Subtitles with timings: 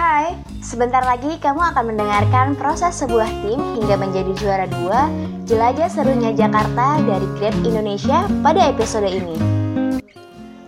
[0.00, 0.32] Hai,
[0.64, 5.12] sebentar lagi kamu akan mendengarkan proses sebuah tim hingga menjadi juara dua
[5.44, 9.36] Jelajah Serunya Jakarta dari Grab Indonesia pada episode ini.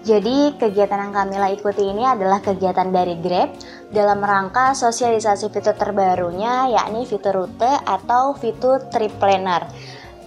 [0.05, 3.57] Jadi, kegiatan yang Kamila ikuti ini adalah kegiatan dari Grab
[3.89, 9.65] dalam rangka sosialisasi fitur terbarunya yakni fitur rute atau fitur trip planner.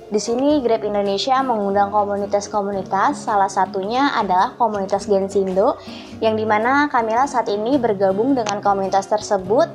[0.05, 5.81] Di sini Grab Indonesia mengundang komunitas-komunitas, salah satunya adalah komunitas Gensindo,
[6.21, 9.65] yang di mana Kamila saat ini bergabung dengan komunitas tersebut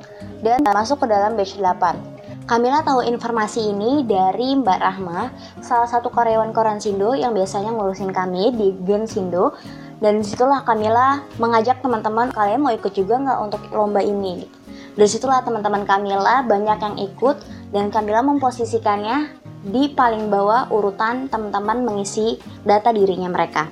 [0.46, 2.46] dan masuk ke dalam batch 8.
[2.46, 5.34] Kamila tahu informasi ini dari Mbak Rahma,
[5.66, 9.55] salah satu karyawan koran Sindo yang biasanya ngurusin kami di Gensindo.
[9.98, 14.48] Dan di situlah Kamila mengajak teman-teman kalian mau ikut juga nggak untuk lomba ini.
[14.94, 17.36] Dari situlah teman-teman Kamila banyak yang ikut
[17.70, 23.69] dan Kamila memposisikannya di paling bawah urutan teman-teman mengisi data dirinya mereka.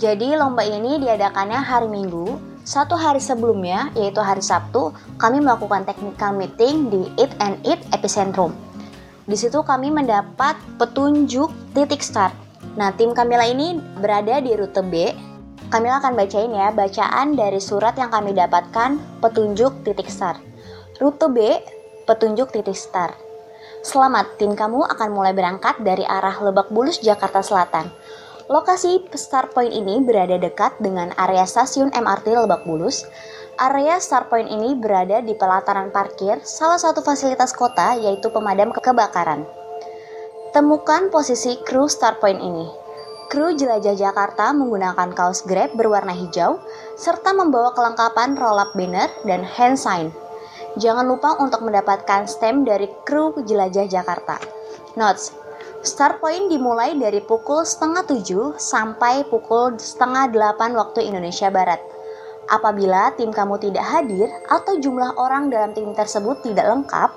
[0.00, 6.36] Jadi lomba ini diadakannya hari Minggu, satu hari sebelumnya yaitu hari Sabtu, kami melakukan technical
[6.36, 8.52] meeting di Eat and Eat Epicentrum.
[9.28, 12.32] Di situ kami mendapat petunjuk titik start.
[12.76, 15.12] Nah, tim Kamila ini berada di rute B.
[15.70, 20.40] Kamila akan bacain ya bacaan dari surat yang kami dapatkan petunjuk titik start.
[20.98, 21.38] Rute B,
[22.08, 23.29] petunjuk titik start.
[23.80, 27.88] Selamat, tim kamu akan mulai berangkat dari arah Lebak Bulus, Jakarta Selatan.
[28.44, 33.08] Lokasi start point ini berada dekat dengan area stasiun MRT Lebak Bulus.
[33.56, 39.48] Area start point ini berada di pelataran parkir salah satu fasilitas kota yaitu pemadam kebakaran.
[40.52, 42.68] Temukan posisi kru start point ini.
[43.32, 46.60] Kru jelajah Jakarta menggunakan kaos Grab berwarna hijau
[47.00, 50.12] serta membawa kelengkapan roll-up banner dan hand sign.
[50.78, 54.38] Jangan lupa untuk mendapatkan stem dari kru jelajah Jakarta.
[54.94, 55.34] Notes,
[55.82, 61.82] start point dimulai dari pukul setengah tujuh sampai pukul setengah delapan waktu Indonesia Barat.
[62.50, 67.10] Apabila tim kamu tidak hadir atau jumlah orang dalam tim tersebut tidak lengkap,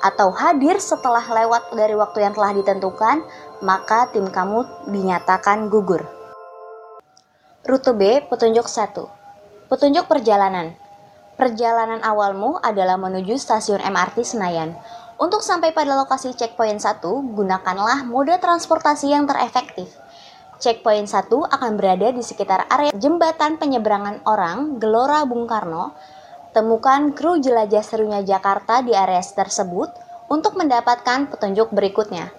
[0.00, 3.20] atau hadir setelah lewat dari waktu yang telah ditentukan,
[3.60, 6.02] maka tim kamu dinyatakan gugur.
[7.68, 8.96] Rute B, petunjuk 1.
[9.68, 10.79] Petunjuk perjalanan.
[11.40, 14.76] Perjalanan awalmu adalah menuju stasiun MRT Senayan.
[15.16, 17.00] Untuk sampai pada lokasi checkpoint 1,
[17.32, 19.88] gunakanlah mode transportasi yang terefektif.
[20.60, 25.96] Checkpoint 1 akan berada di sekitar area jembatan penyeberangan orang Gelora Bung Karno.
[26.52, 29.88] Temukan kru jelajah serunya Jakarta di area tersebut
[30.28, 32.36] untuk mendapatkan petunjuk berikutnya.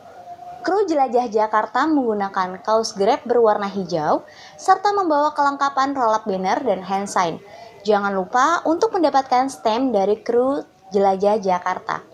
[0.62, 4.22] Kru jelajah Jakarta menggunakan kaos Grab berwarna hijau
[4.62, 7.42] serta membawa kelengkapan roll-up banner dan hand sign.
[7.82, 10.62] Jangan lupa untuk mendapatkan stem dari kru
[10.94, 12.06] Jelajah Jakarta.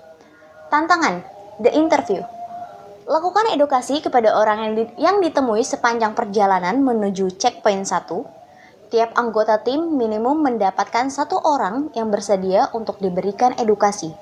[0.71, 1.19] Tantangan,
[1.59, 2.23] the interview.
[3.03, 8.91] Lakukan edukasi kepada orang yang, di, yang ditemui sepanjang perjalanan menuju checkpoint 1.
[8.91, 14.15] Tiap anggota tim minimum mendapatkan satu orang yang bersedia untuk diberikan edukasi.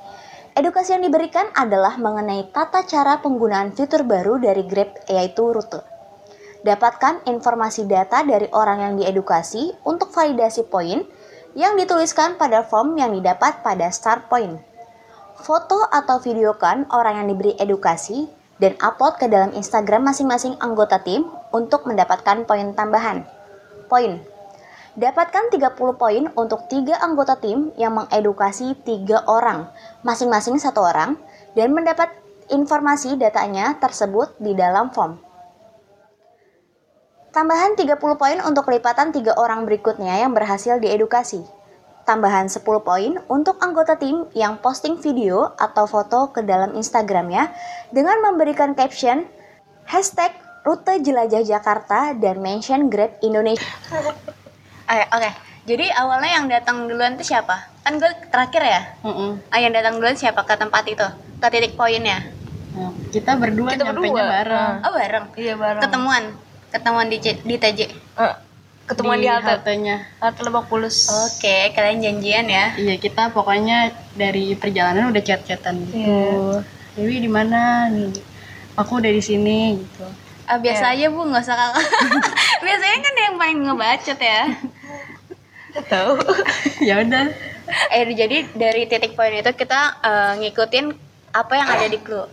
[0.58, 5.86] Edukasi yang diberikan adalah mengenai tata cara penggunaan fitur baru dari Grab yaitu rute.
[6.66, 11.06] Dapatkan informasi data dari orang yang diedukasi untuk validasi poin
[11.56, 14.60] yang dituliskan pada form yang didapat pada start point.
[15.40, 18.28] Foto atau videokan orang yang diberi edukasi
[18.60, 23.24] dan upload ke dalam Instagram masing-masing anggota tim untuk mendapatkan poin tambahan.
[23.88, 24.20] Poin.
[24.96, 29.68] Dapatkan 30 poin untuk tiga anggota tim yang mengedukasi tiga orang,
[30.08, 31.20] masing-masing satu orang,
[31.52, 32.16] dan mendapat
[32.48, 35.25] informasi datanya tersebut di dalam form.
[37.36, 41.44] Tambahan 30 poin untuk lipatan tiga orang berikutnya yang berhasil diedukasi.
[42.08, 47.52] Tambahan 10 poin untuk anggota tim yang posting video atau foto ke dalam Instagramnya
[47.92, 49.28] dengan memberikan caption
[49.84, 50.32] hashtag
[50.64, 53.68] rute jelajah Jakarta dan mention Grab Indonesia.
[54.88, 55.30] Oke, oke.
[55.68, 57.68] Jadi awalnya yang datang duluan itu siapa?
[57.84, 58.82] Kan gue terakhir ya.
[59.04, 59.30] Mm -mm.
[59.52, 61.08] Ah, yang datang duluan siapa ke tempat itu?
[61.44, 62.32] Ke titik poinnya?
[63.12, 64.24] Kita berdua Kita berdua.
[64.24, 64.74] bareng.
[64.88, 65.26] Oh bareng.
[65.36, 65.84] Iya bareng.
[65.84, 66.24] Ketemuan,
[66.76, 67.80] ketemuan di di TJ.
[68.20, 68.36] Eh,
[68.84, 69.48] ketemuan di, halte.
[69.48, 70.04] haltenya.
[70.20, 71.08] Halte Lebak Bulus.
[71.08, 72.76] Oke, kalian janjian ya?
[72.76, 76.04] Iya, kita pokoknya dari perjalanan udah chat-chatan gitu.
[76.04, 76.68] Iya.
[77.00, 78.12] Dewi di mana nih?
[78.76, 80.04] Aku udah di sini gitu.
[80.46, 81.86] Ah, biasa aja bu, nggak usah kakak.
[82.66, 84.44] Biasanya kan yang paling ngebacot ya.
[85.90, 86.12] Tahu.
[86.92, 87.26] ya udah.
[87.90, 90.86] Eh jadi dari titik poin itu kita eh, ngikutin
[91.34, 92.30] apa yang ada di clue.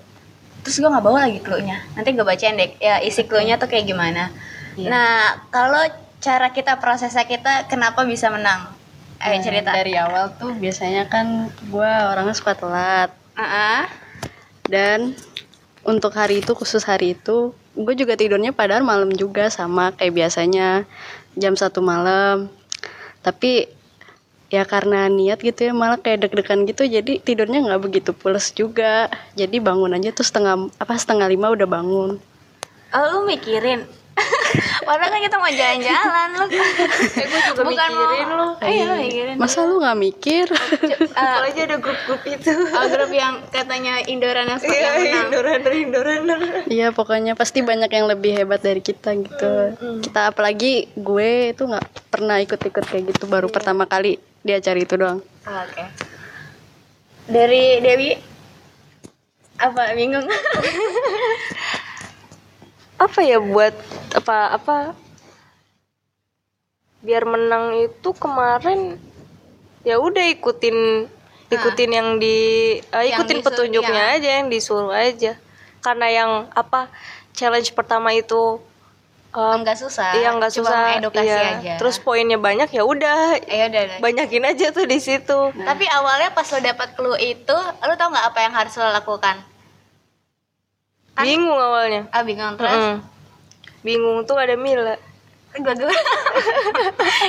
[0.63, 1.83] Terus gue nggak bawa lagi clue-nya.
[1.99, 2.79] Nanti gue bacain deh.
[2.79, 4.31] Ya isi clue-nya tuh kayak gimana.
[4.79, 4.89] Iya.
[4.89, 5.13] Nah
[5.51, 5.83] kalau
[6.23, 8.71] cara kita prosesnya kita kenapa bisa menang?
[9.23, 9.71] Ayo Nah, cerita.
[9.75, 13.11] Dari awal tuh biasanya kan gua orangnya suka telat.
[13.39, 13.87] Ah,
[14.67, 15.15] Dan
[15.83, 20.85] untuk hari itu khusus hari itu gue juga tidurnya padahal malam juga sama kayak biasanya
[21.35, 22.53] jam satu malam
[23.25, 23.67] tapi
[24.53, 29.09] ya karena niat gitu ya malah kayak deg-degan gitu jadi tidurnya nggak begitu pules juga
[29.33, 32.21] jadi bangun aja tuh setengah apa setengah lima udah bangun
[32.93, 33.89] Oh, lu mikirin.
[34.85, 36.45] Padahal kan kita mau jalan-jalan lu.
[36.45, 38.37] Eh, gue juga Bukan mikirin mau.
[38.37, 38.49] lo.
[38.61, 39.37] Iya, lu mikirin.
[39.41, 40.47] masa lu nggak mikir
[41.11, 42.53] Apalagi ada grup-grup itu.
[42.53, 45.25] Oh, grup yang katanya Indoran yang Iya, yang menang.
[45.25, 46.41] Indorunner, Indorunner.
[46.69, 49.53] Iya pokoknya pasti banyak yang lebih hebat dari kita gitu
[50.03, 54.95] kita apalagi gue itu nggak pernah ikut-ikut kayak gitu baru pertama kali dia cari itu
[54.99, 55.85] doang Oke.
[57.27, 58.15] Dari Dewi
[59.59, 60.27] apa bingung?
[63.03, 63.75] Apa ya buat
[64.15, 64.95] apa apa
[67.03, 68.95] biar menang itu kemarin
[69.83, 71.11] ya udah ikutin
[71.51, 74.15] ikutin yang di eh, Yang ikutin disuruh, petunjuknya iya.
[74.15, 75.33] aja yang disuruh aja
[75.83, 76.87] karena yang apa
[77.35, 78.63] challenge pertama itu
[79.33, 80.13] eh, Enggak susah.
[80.17, 81.57] iya nggak cuma susah edukasi iya.
[81.57, 81.75] aja.
[81.81, 83.99] terus poinnya banyak ya udah ya udah.
[84.05, 88.27] banyakin aja tuh di situ Tapi awalnya pas lo dapet clue itu, lo tau nggak
[88.29, 89.37] apa yang harus lo lakukan?
[91.13, 92.73] bingung awalnya Ah bingung terus.
[92.73, 92.99] Mm.
[93.85, 94.97] bingung tuh ada Mila
[95.55, 95.93] gue gue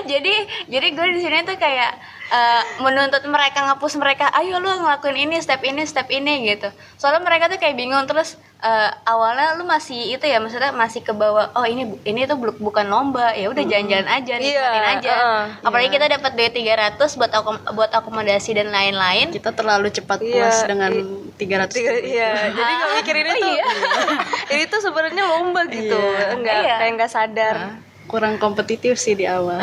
[0.05, 0.33] jadi
[0.65, 1.91] jadi gue di sini tuh kayak
[2.29, 6.67] eh, menuntut mereka ngapus mereka ayo lu ngelakuin ini step ini step ini gitu.
[6.95, 11.11] Soalnya mereka tuh kayak bingung terus eh, awalnya lu masih itu ya maksudnya masih ke
[11.11, 15.11] bawah oh ini ini tuh bu- bukan lomba ya udah jalan-jalan aja Iya, aja.
[15.11, 19.29] heeh, apalagi kita dapat duit 300 buat akom- buat akomodasi dan lain-lain.
[19.29, 23.49] Kita terlalu cepat Iya, puas dengan i- 300 Tiga, iya, jadi nggak mikirin itu.
[24.53, 25.99] Ini tuh sebenarnya lomba gitu,
[26.31, 26.75] enggak Iya.
[26.79, 27.57] kayak nggak sadar.
[28.05, 29.57] Kurang kompetitif sih di awal.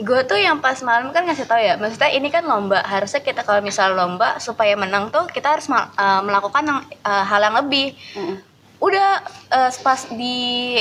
[0.00, 2.80] Gue tuh yang pas malam kan ngasih tau ya maksudnya ini kan lomba.
[2.82, 7.40] Harusnya kita kalau misal lomba supaya menang tuh kita harus eh, melakukan yang, eh, hal
[7.40, 7.94] yang lebih.
[8.16, 8.36] Mm-mm.
[8.82, 9.10] udah
[9.48, 10.76] eh, pas di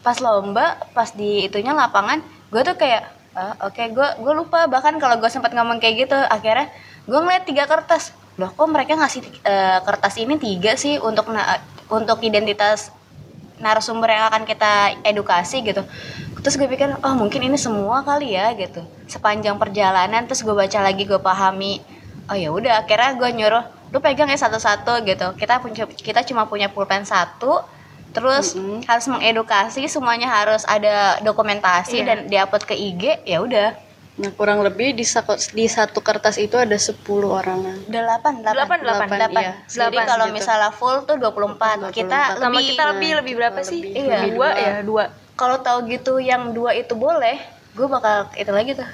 [0.00, 2.18] pas lomba pas di itunya lapangan
[2.48, 3.02] gue tuh kayak
[3.32, 4.68] "Ah, oke gue gue lupa.
[4.68, 6.68] Bahkan kalau gue sempat ngomong kayak gitu akhirnya
[7.04, 8.12] gue ngeliat tiga kertas.
[8.40, 12.92] Loh kok mereka ngasih eh, kertas ini tiga sih untuk na- untuk identitas
[13.62, 14.72] narasumber yang akan kita
[15.06, 15.86] edukasi gitu
[16.42, 20.78] terus gue pikir oh mungkin ini semua kali ya gitu sepanjang perjalanan terus gue baca
[20.82, 21.78] lagi gue pahami
[22.26, 26.48] oh ya udah akhirnya gue nyuruh lu pegang ya satu-satu gitu kita punya kita cuma
[26.48, 27.62] punya pulpen satu
[28.12, 28.52] terus
[28.84, 33.72] harus mengedukasi semuanya harus ada dokumentasi dan diupload ke IG ya udah
[34.12, 39.08] nah kurang lebih di, sako- di satu kertas itu ada 10 orangan delapan Delapan, delapan,
[39.08, 39.52] delapan iya.
[39.64, 40.36] jadi kalau segitu.
[40.36, 43.80] misalnya full tuh 24 kita Sama lebih kita lebih lebih berapa sih?
[43.80, 43.92] lebih.
[44.04, 44.18] Iya.
[44.36, 45.04] Dua ya, dua.
[45.42, 47.42] Kalau tahu gitu yang dua itu boleh
[47.74, 48.86] gue bakal itu lagi tuh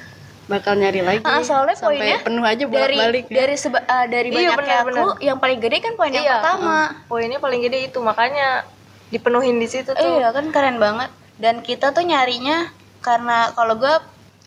[0.49, 3.37] bakal nyari lagi Ah, soalnya sampai poinnya penuh aja dari bolak-balik ya.
[3.45, 6.35] dari seba, eh, dari Iya, banyaknya benar, clue yang paling gede kan poin yang Iya.
[6.41, 8.65] pertama Poinnya paling gede itu, makanya
[9.13, 10.17] dipenuhin di situ tuh.
[10.17, 12.73] iya kan keren banget dan kita tuh nyarinya
[13.05, 13.95] karena kalau gue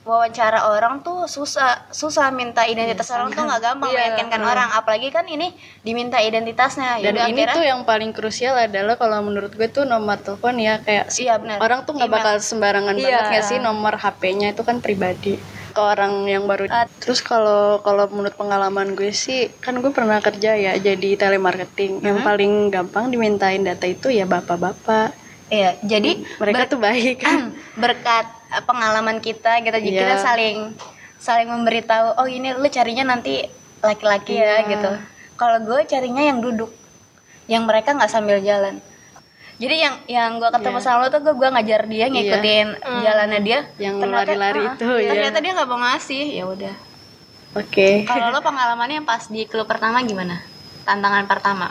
[0.02, 4.70] wawancara orang tuh susah susah minta identitas orang tuh nggak gampang Iya, meyakinkan orang.
[4.74, 6.98] Apalagi kan ini diminta identitasnya.
[7.00, 10.58] Dan Yaudah, ini akhirnya- tuh yang paling krusial adalah kalau menurut gue tuh nomor telepon
[10.58, 13.06] ya kayak Iya, orang tuh nggak bakal sembarangan Iya.
[13.06, 15.38] banget nggak sih nomor HP-nya itu kan pribadi.
[15.72, 16.68] Ke orang yang baru.
[17.00, 22.02] Terus kalau kalau menurut pengalaman gue sih kan gue pernah kerja ya jadi telemarketing.
[22.02, 25.14] Yang paling gampang dimintain data itu ya bapak-bapak.
[25.48, 27.22] Iya jadi mereka tuh baik.
[27.84, 29.72] berkat eh, pengalaman kita gitu.
[29.74, 30.02] Jadi Iya.
[30.04, 30.58] kita saling
[31.16, 33.46] saling memberitahu oh ini lu carinya nanti
[33.80, 34.68] laki-laki ya Iya.
[34.68, 34.92] gitu.
[35.36, 36.70] Kalau gue carinya yang duduk
[37.48, 38.84] yang mereka nggak sambil jalan.
[39.56, 40.84] Jadi yang yang gue ketemu Iya.
[40.84, 42.68] sama lo tuh gue gue ngajar dia ngikutin
[43.02, 43.60] jalannya dia.
[43.78, 45.10] Yang Ternyata- lari-lari ah, itu, ya.
[45.10, 46.24] ternyata dia nggak mau ngasih.
[46.34, 46.76] Ya udah.
[47.54, 47.90] Oke.
[48.04, 50.42] Kalau lo pengalamannya yang pas di klub pertama gimana?
[50.82, 51.68] Tantangan pertama?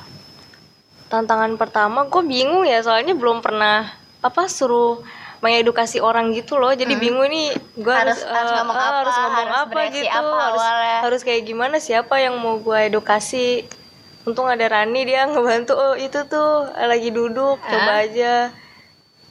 [1.08, 5.02] Tantangan pertama gue bingung ya, soalnya belum pernah apa suruh
[5.40, 6.73] mengedukasi orang gitu loh.
[6.73, 9.80] Jadi bingung nih gue Harus- harus harus eh, ngomong eh, apa, harus ngomong harus apa
[9.88, 10.99] gitu, apa harus awalnya.
[11.04, 13.64] harus kayak gimana siapa yang mau gue edukasi.
[14.20, 18.52] Untung ada Rani dia ngebantu oh itu tuh lagi duduk coba aja.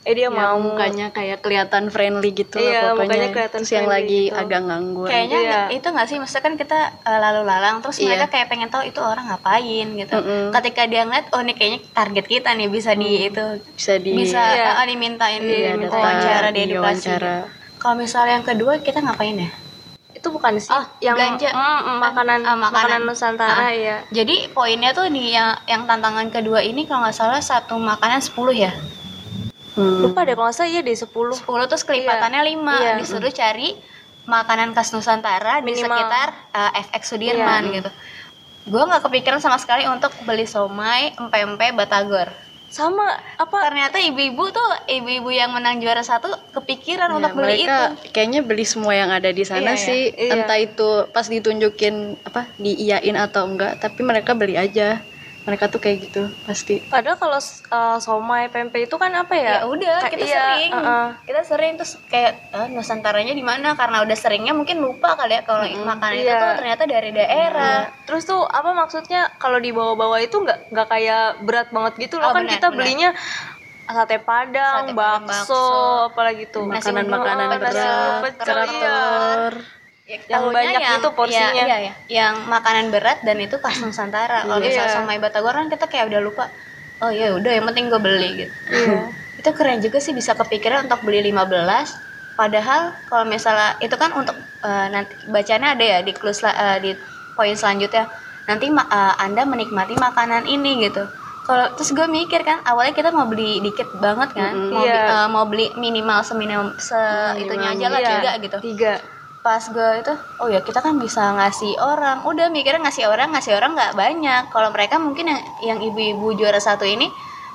[0.10, 3.70] Eh dia Ya, mau mukanya kayak kelihatan friendly gitu Iya, lah pokoknya mukanya kelihatan terus
[3.70, 4.36] yang friendly lagi gitu.
[4.36, 5.62] agak nganggur kayaknya Iya.
[5.70, 8.08] itu nggak sih maksudnya kan kita eh, lalu lalang terus Iya.
[8.10, 10.44] mereka kayak pengen tahu itu orang ngapain gitu Mm-mm.
[10.52, 14.42] ketika dia ngeliat oh ini kayaknya target kita nih bisa di itu bisa di bisa
[14.42, 14.72] Iya.
[14.76, 17.36] eh, dimintain Iya, di wawancara di di edukasi wawancara.
[17.78, 19.52] kalau misalnya yang kedua kita ngapain ya
[20.10, 21.48] itu bukan sih Oh, yang belanja.
[21.48, 23.00] Mm, mm, makanan, Ah, makanan makanan.
[23.06, 23.72] Nusantara Ah.
[23.72, 23.98] ya.
[24.10, 28.36] jadi poinnya tuh di yang, yang tantangan kedua ini kalau nggak salah satu makanan 10
[28.52, 28.74] ya
[29.72, 30.02] Hmm.
[30.02, 32.92] Lupa deh kalau salah iya deh 10 10 terus kelipatannya 5 Iya.
[32.98, 33.78] disuruh cari
[34.26, 35.90] makanan khas Nusantara di Minimal.
[35.90, 37.76] sekitar eh, FX Sudirman Iya.
[37.78, 37.90] gitu
[38.66, 42.30] gue nggak kepikiran sama sekali untuk beli somai empe-empe batagor
[42.68, 43.02] sama
[43.34, 48.14] apa ternyata ibu-ibu tuh ibu-ibu yang menang juara satu kepikiran Ya, untuk beli mereka itu
[48.14, 49.80] kayaknya beli semua yang ada di Iya, sana iya.
[49.80, 50.32] sih Iya.
[50.36, 55.02] entah itu pas ditunjukin apa diiyain atau enggak tapi mereka beli aja
[55.48, 57.40] mereka tuh kayak gitu pasti padahal kalau
[57.72, 61.08] uh, somai pempek itu kan apa ya ya udah kita iya, sering uh-uh.
[61.24, 65.42] kita sering terus kayak eh, nusantaranya di mana karena udah seringnya mungkin lupa kali ya
[65.48, 66.40] kalau makanan itu iya.
[66.40, 67.80] tuh ternyata dari daerah
[68.10, 72.34] Terus tuh apa maksudnya kalau dibawa-bawa itu nggak nggak kayak berat banget gitu loh Oh,
[72.34, 72.78] kan benar, kita benar.
[72.78, 73.10] belinya
[73.90, 75.64] sate padang, Sate padang, bakso, bakso.
[76.14, 77.98] apalagi tuh makanan-makanan berat iya.
[78.38, 79.54] telur
[80.10, 81.54] Ya, Yang banyak itu porsinya.
[81.54, 81.94] Iya, iya, iya.
[82.10, 84.42] Yang makanan berat dan itu khas Nusantara.
[84.42, 84.98] Kalau misalnya Iya.
[84.98, 86.46] sama Batagor kan kita kayak udah lupa.
[87.00, 88.54] Oh ya udah yang penting gue beli gitu.
[88.68, 89.14] Iya.
[89.40, 91.96] itu keren juga sih bisa kepikiran untuk beli 15
[92.36, 96.78] padahal kalau misalnya itu kan untuk eh, nanti bacanya ada ya di clue sela- eh,
[96.82, 96.92] di
[97.36, 98.12] poin selanjutnya
[98.44, 101.08] nanti eh, anda menikmati makanan ini gitu
[101.48, 105.08] kalau terus gue mikir kan awalnya kita mau beli dikit banget kan mau, bi- Iya.
[105.08, 107.00] eh, mau beli minimal seminimal se
[107.40, 108.10] itunya aja lah Iya.
[108.12, 108.94] tiga gitu Tiga.
[109.50, 110.14] Pas gue itu
[110.46, 112.22] oh ya kita kan bisa ngasih orang.
[112.22, 114.44] Udah mikirnya ngasih orang ngasih orang nggak banyak.
[114.54, 117.10] Kalau mereka mungkin yang yang ibu-ibu juara satu ini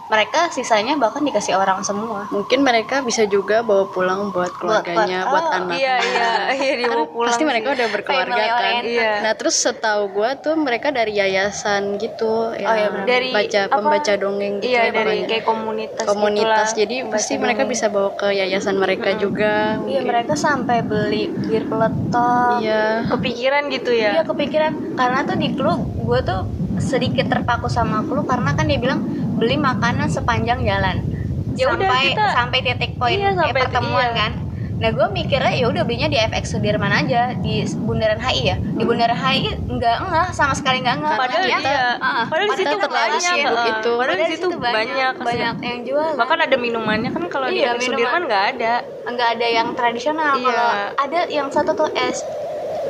[0.05, 5.33] mereka sisanya bahkan dikasih orang semua mungkin mereka bisa juga bawa pulang buat keluarganya buat-
[5.33, 6.29] buat, oh, anak Iya iya
[6.61, 7.29] iya dibawa pulang.
[7.31, 8.83] pasti mereka udah berkeluarga Family kan.
[8.85, 9.13] Iya.
[9.21, 13.07] nah terus setahu gua tuh mereka dari yayasan gitu yang iya, benar.
[13.07, 13.75] Dari baca apa?
[13.75, 16.05] pembaca dongeng gitu Iya ya dari kayak komunitas.
[16.05, 16.79] komunitas gitulah.
[16.79, 17.73] jadi pasti mereka dongeng.
[17.73, 23.89] bisa bawa ke yayasan mereka juga iya mereka sampai beli bir peletok iya kepikiran gitu
[23.91, 24.23] Iya ya.
[24.23, 26.41] kepikiran karena tuh di clue gue tuh
[26.77, 29.01] sedikit terpaku sama clue karena kan dia bilang
[29.35, 31.03] beli makanan sepanjang jalan
[31.55, 34.19] Ya udah, sampai kita- sampai titik poin Iya, eh, sampai- pertemuan iya.
[34.19, 34.33] kan
[34.75, 38.83] nah gue mikirnya ya udah belinya di FX Sudirman aja di Bundaran HI ya di
[38.83, 41.87] Bundaran HI enggak enggak sama sekali enggak enggak Padahal Makanya- iya.
[41.97, 43.23] Ah, Padahal di situ banyak.
[43.71, 43.93] itu.
[43.95, 45.15] Padahal di situ banyak.
[45.17, 47.87] banyak yang jual Bahkan ada minumannya kan kalau di Iya, FX minuman.
[47.95, 48.75] Sudirman nggak ada.
[49.07, 50.43] enggak ada yang tradisional Iya.
[50.45, 50.69] kalau
[51.01, 52.19] ada yang satu tuh es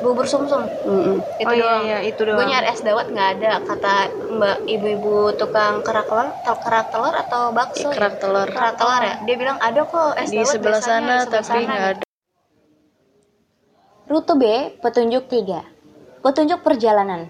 [0.05, 1.25] bubur sumsum Mm-mm.
[1.41, 2.37] itu oh iya doang iya itu doang.
[2.37, 3.95] gue nyari es dawet nggak ada kata
[4.37, 7.97] mbak ibu-ibu tukang kerak telur tel- kerak telur atau bakso ya?
[7.97, 11.25] kerak telur kerak telur ya dia bilang ada kok es di dawet sebelah sana di
[11.25, 12.03] sebelah tapi sana." nggak ada
[14.05, 14.45] Rute B,
[14.85, 15.65] petunjuk 3.
[16.21, 17.25] Petunjuk perjalanan.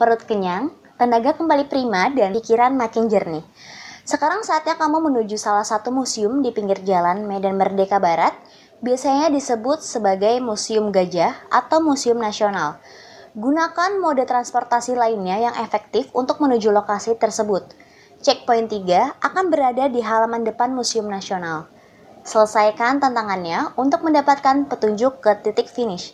[0.00, 3.44] Perut kenyang, tenaga kembali prima, dan pikiran makin jernih.
[4.08, 8.32] Sekarang saatnya kamu menuju salah satu museum di pinggir jalan Medan Merdeka Barat,
[8.84, 12.76] biasanya disebut sebagai Museum Gajah atau Museum Nasional.
[13.32, 17.64] Gunakan mode transportasi lainnya yang efektif untuk menuju lokasi tersebut.
[18.20, 21.64] Checkpoint 3 akan berada di halaman depan Museum Nasional.
[22.28, 26.12] Selesaikan tantangannya untuk mendapatkan petunjuk ke titik finish.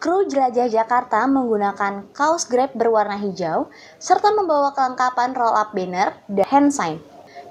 [0.00, 3.68] Kru jelajah Jakarta menggunakan kaos Grab berwarna hijau
[4.00, 6.96] serta membawa kelengkapan roll up banner dan hand sign.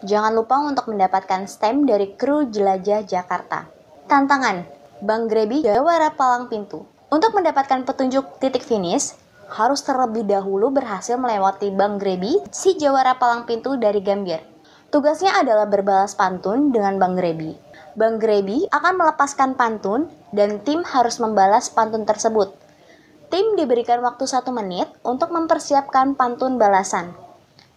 [0.01, 3.80] Jangan lupa untuk mendapatkan stem dari kru jelajah Jakarta.
[4.11, 4.67] Tantangan
[4.99, 6.83] Bang Grebi Jawara Palang Pintu.
[7.07, 9.15] Untuk mendapatkan petunjuk titik finish,
[9.47, 14.43] harus terlebih dahulu berhasil melewati Bang Grebi, si Jawara Palang Pintu dari Gambir.
[14.91, 17.55] Tugasnya adalah berbalas pantun dengan Bang Grebi.
[17.95, 22.51] Bang Grebi akan melepaskan pantun dan tim harus membalas pantun tersebut.
[23.31, 27.15] Tim diberikan waktu satu menit untuk mempersiapkan pantun balasan.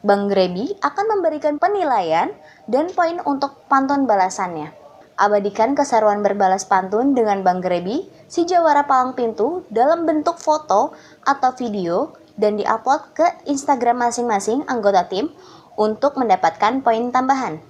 [0.03, 2.35] Bang Grebi akan memberikan penilaian
[2.67, 4.83] dan poin untuk pantun balasannya.
[5.15, 10.91] Abadikan keseruan berbalas pantun dengan Bang Grebi, si jawara palang pintu dalam bentuk foto
[11.23, 15.31] atau video dan diupload ke Instagram masing-masing anggota tim
[15.79, 17.63] untuk mendapatkan poin tambahan.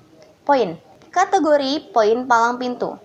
[0.48, 0.80] Poin.
[1.12, 2.96] Kategori poin palang pintu.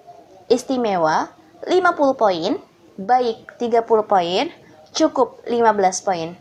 [0.47, 1.35] Istimewa
[1.67, 2.51] 50 poin.
[2.95, 4.47] Baik 30 poin.
[4.95, 6.39] Cukup 15 poin.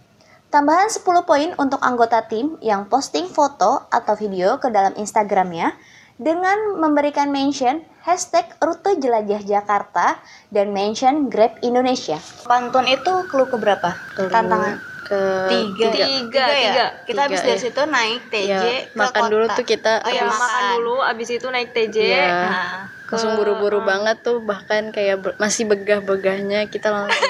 [0.49, 5.77] Tambahan 10 poin untuk anggota tim yang posting foto atau video ke dalam Instagramnya
[6.19, 10.19] dengan memberikan mention hashtag rute jelajah Jakarta
[10.51, 12.19] dan mention Grab Indonesia.
[12.43, 13.95] Pantun itu clue ke berapa?
[14.13, 15.89] Clue Tantangan ke tiga.
[15.89, 16.53] Tiga, ya?
[16.53, 16.87] tiga.
[17.07, 17.65] Kita habis Tiga, dari ya.
[17.65, 19.31] situ naik TJ Ya, ke makan kota.
[19.31, 21.97] dulu tuh kita Oh iya, Ya, Habis- makan dulu, abis itu naik TJ.
[22.03, 22.27] Iya.
[22.45, 22.77] Nah,
[23.09, 27.28] langsung buru-buru banget tuh bahkan kayak masih begah-begahnya kita langsung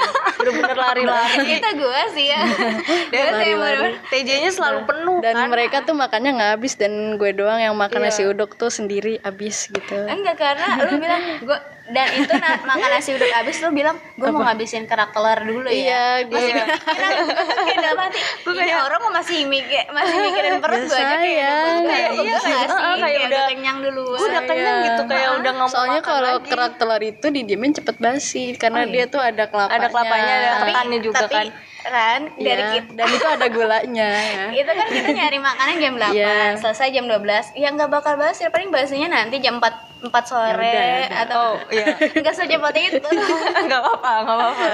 [0.50, 1.44] Bener-bener lari-lari.
[1.50, 2.42] itu gue sih ya.
[3.12, 5.48] Dan saya bener-bener TJ-nya selalu penuh dan kan.
[5.48, 8.06] mereka tuh makannya nggak habis dan gue doang yang makan Iya.
[8.06, 12.88] nasi uduk tuh sendiri habis gitu Enggak karena lu bilang gue dan itu na- makan
[12.90, 15.72] nasi uduk habis lu bilang gue mau ngabisin kerak telur dulu ya.
[15.72, 16.52] iya gue Masih
[17.74, 18.20] kira hati.
[18.46, 22.54] Ini orang mau masih mikir masih mikirin perut gue aja kayak udah Iya, iya, ngasih
[22.94, 24.04] kayak udah- udah kenyang dulu.
[24.10, 27.96] Gue udah kenyang gitu kayak udah nggak mau soalnya kalau kerak telur itu didiemin cepet
[27.98, 28.92] basi karena Oh, iya.
[28.94, 31.48] dia tuh ada kelapanya Ada kelapanya ada Tapi- ketannya juga tapi, kan.
[31.80, 35.94] Ran, dari Iya, kita dan itu ada gulanya ya itu kan kita nyari makanan jam
[35.96, 36.36] 8 Iya.
[36.54, 37.22] selesai jam 12
[37.54, 41.70] ya nggak bakal basi paling basinya nanti jam 4 4 sore Ya udah, atau Oh,
[41.70, 41.86] iya.
[41.96, 42.98] nggak secepat itu
[43.62, 44.66] Enggak apa-apa, enggak apa-apa.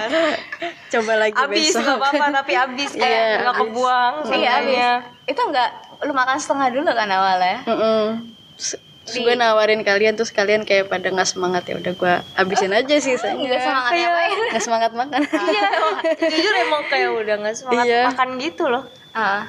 [0.91, 3.61] coba lagi Abis enggak apa-apa, tapi abis Iya, kayak enggak abis.
[3.63, 4.79] kebuang iya abis
[5.25, 5.69] itu nggak
[6.03, 8.05] lu makan setengah dulu kan awalnya Mm-mm.
[8.55, 12.73] Terus- terus gue nawarin kalian terus kalian kayak pada nggak semangat ya udah gue habisin
[12.73, 15.95] aja sih saya nggak semangat kayak- ngapain nggak semangat makan Iya, emang,
[16.25, 18.03] jujur emang kayak udah enggak semangat Iya.
[18.07, 18.85] makan gitu loh.
[19.13, 19.45] Ah.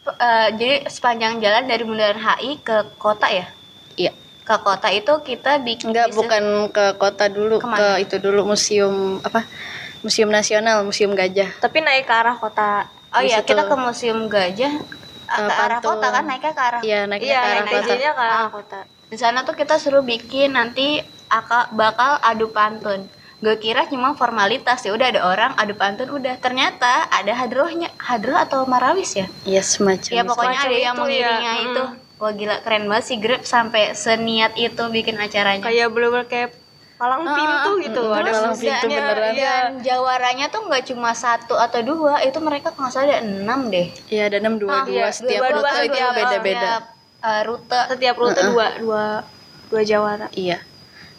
[0.00, 3.46] Eh, jadi sepanjang jalan dari Bundaran HI ke kota ya
[3.94, 7.78] iya ke kota itu kita bikin Enggak, bisa- bukan ke kota dulu, Ke mana?
[7.78, 9.44] ke itu dulu museum apa?
[10.00, 11.60] Museum Nasional, Museum Gajah.
[11.60, 12.88] Tapi naik ke arah kota.
[13.10, 14.70] oh iya kita ke museum gajah
[15.26, 17.66] ah, Ke ke arah kota kan naiknya ke arah Iya, naiknya Iya, ke arah naik
[17.68, 17.84] kota.
[17.84, 18.80] DJ-nya ke arah kota.
[19.10, 24.78] Di sana tuh kita suruh bikin nanti aka, bakal adu pantun gue kira cuma formalitas
[24.80, 29.64] ya udah ada orang adu pantun udah ternyata ada hadrohnya hadroh atau marawis ya Iya,
[29.64, 30.12] semacam.
[30.12, 31.64] ya pokoknya semacam ada yang mengiringnya ya.
[31.64, 31.82] itu
[32.20, 36.50] wah gila keren banget sih Grab sampai seniat itu bikin acaranya Kayak bener-bener kayak
[36.94, 38.02] palang pintu gitu.
[38.04, 39.32] mm, ada palang pintu beneran.
[39.32, 39.54] Iya.
[39.56, 43.72] dan jawaranya tuh nggak cuma satu atau dua itu mereka kalau nggak salah ada enam
[43.72, 46.70] deh Iya, ada enam dua dua iya, setiap rute itu dua-dua, beda-beda.
[47.20, 49.04] Uh, rute Setiap rute dua dua
[49.70, 50.26] dua jawara.
[50.34, 50.60] Iya.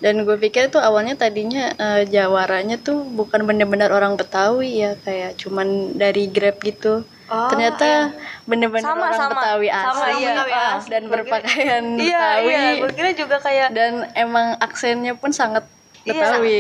[0.02, 5.38] Dan gue pikir tuh awalnya tadinya eh, jawaranya tuh bukan bener-bener orang Betawi ya, kayak
[5.38, 7.06] cuman dari Grab gitu.
[7.30, 8.12] Oh, Ternyata
[8.50, 9.40] bener-bener Sama, orang sama.
[9.40, 10.30] Betawi asli Sama, iya.
[10.34, 12.72] Betawi asli, dan berpakaian Iya, Betawi iya.
[12.82, 15.70] Gue kira juga kayak dan emang aksennya pun sangat
[16.02, 16.58] Betawi.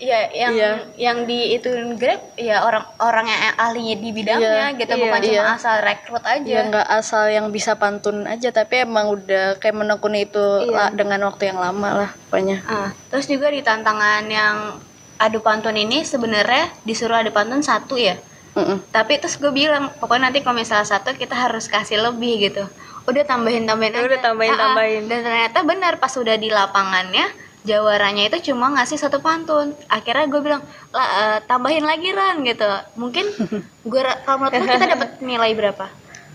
[0.00, 0.70] Iya, yang Iya.
[0.96, 5.20] yang di itu Grab ya orang orang yang ahlinya di bidangnya Iya, gitu iya, bukan
[5.20, 5.42] cuma iya.
[5.52, 6.48] asal rekrut aja.
[6.48, 10.72] Ya nggak asal yang bisa pantun aja, tapi emang udah kayak menekuni itu Iya.
[10.72, 12.64] lah, dengan waktu yang lama lah pokoknya.
[12.64, 14.80] Ah, terus juga di tantangan yang
[15.16, 18.16] adu pantun ini sebenarnya disuruh adu pantun satu ya.
[18.52, 18.84] Mm-mm.
[18.88, 22.64] Tapi terus gue bilang pokoknya nanti kalau misalnya satu kita harus kasih lebih gitu.
[23.02, 24.08] Udah tambahin tambahin Ya aja.
[24.08, 25.02] udah, tambahin, Ah, tambahin.
[25.08, 27.26] Dan ternyata benar pas udah di lapangannya
[27.62, 29.72] jawarannya itu cuma ngasih satu pantun.
[29.86, 32.66] Akhirnya gue bilang lah eh, tambahin lagi Ran gitu.
[32.94, 33.26] Mungkin
[33.90, 35.86] gue kalau menurut lu kita dapat nilai berapa?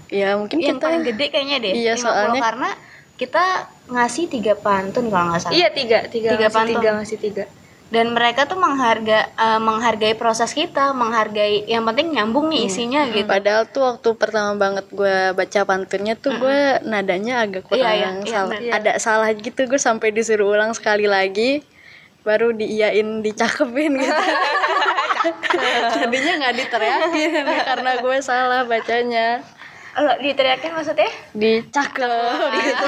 [0.07, 2.69] Ya mungkin yang kita paling gede kayaknya deh Iya, 50 soalnya- karena
[3.17, 3.45] kita
[3.87, 6.71] ngasih tiga pantun kalau nggak salah Iya tiga, tiga, Tiga ngasih pantun.
[6.73, 7.43] tiga, ngasih tiga.
[7.87, 13.23] Dan mereka tuh mengharga eh, menghargai proses kita menghargai yang penting nyambung nih isinya gitu
[13.23, 18.09] Padahal tuh waktu pertama banget gue baca pantunnya tuh gue nadanya agak kurang Iya, iya,
[18.19, 18.49] iya, salah.
[18.59, 18.71] bener.
[18.75, 21.63] Ada salah gitu gue sampai disuruh ulang sekali lagi
[22.27, 24.11] baru diiyain dicakepin gitu.
[25.95, 29.39] Jadinya nggak diteriakin karena gue salah bacanya.
[29.97, 32.11] Lo diteriakin maksudnya Dicakep
[32.55, 32.85] gitu.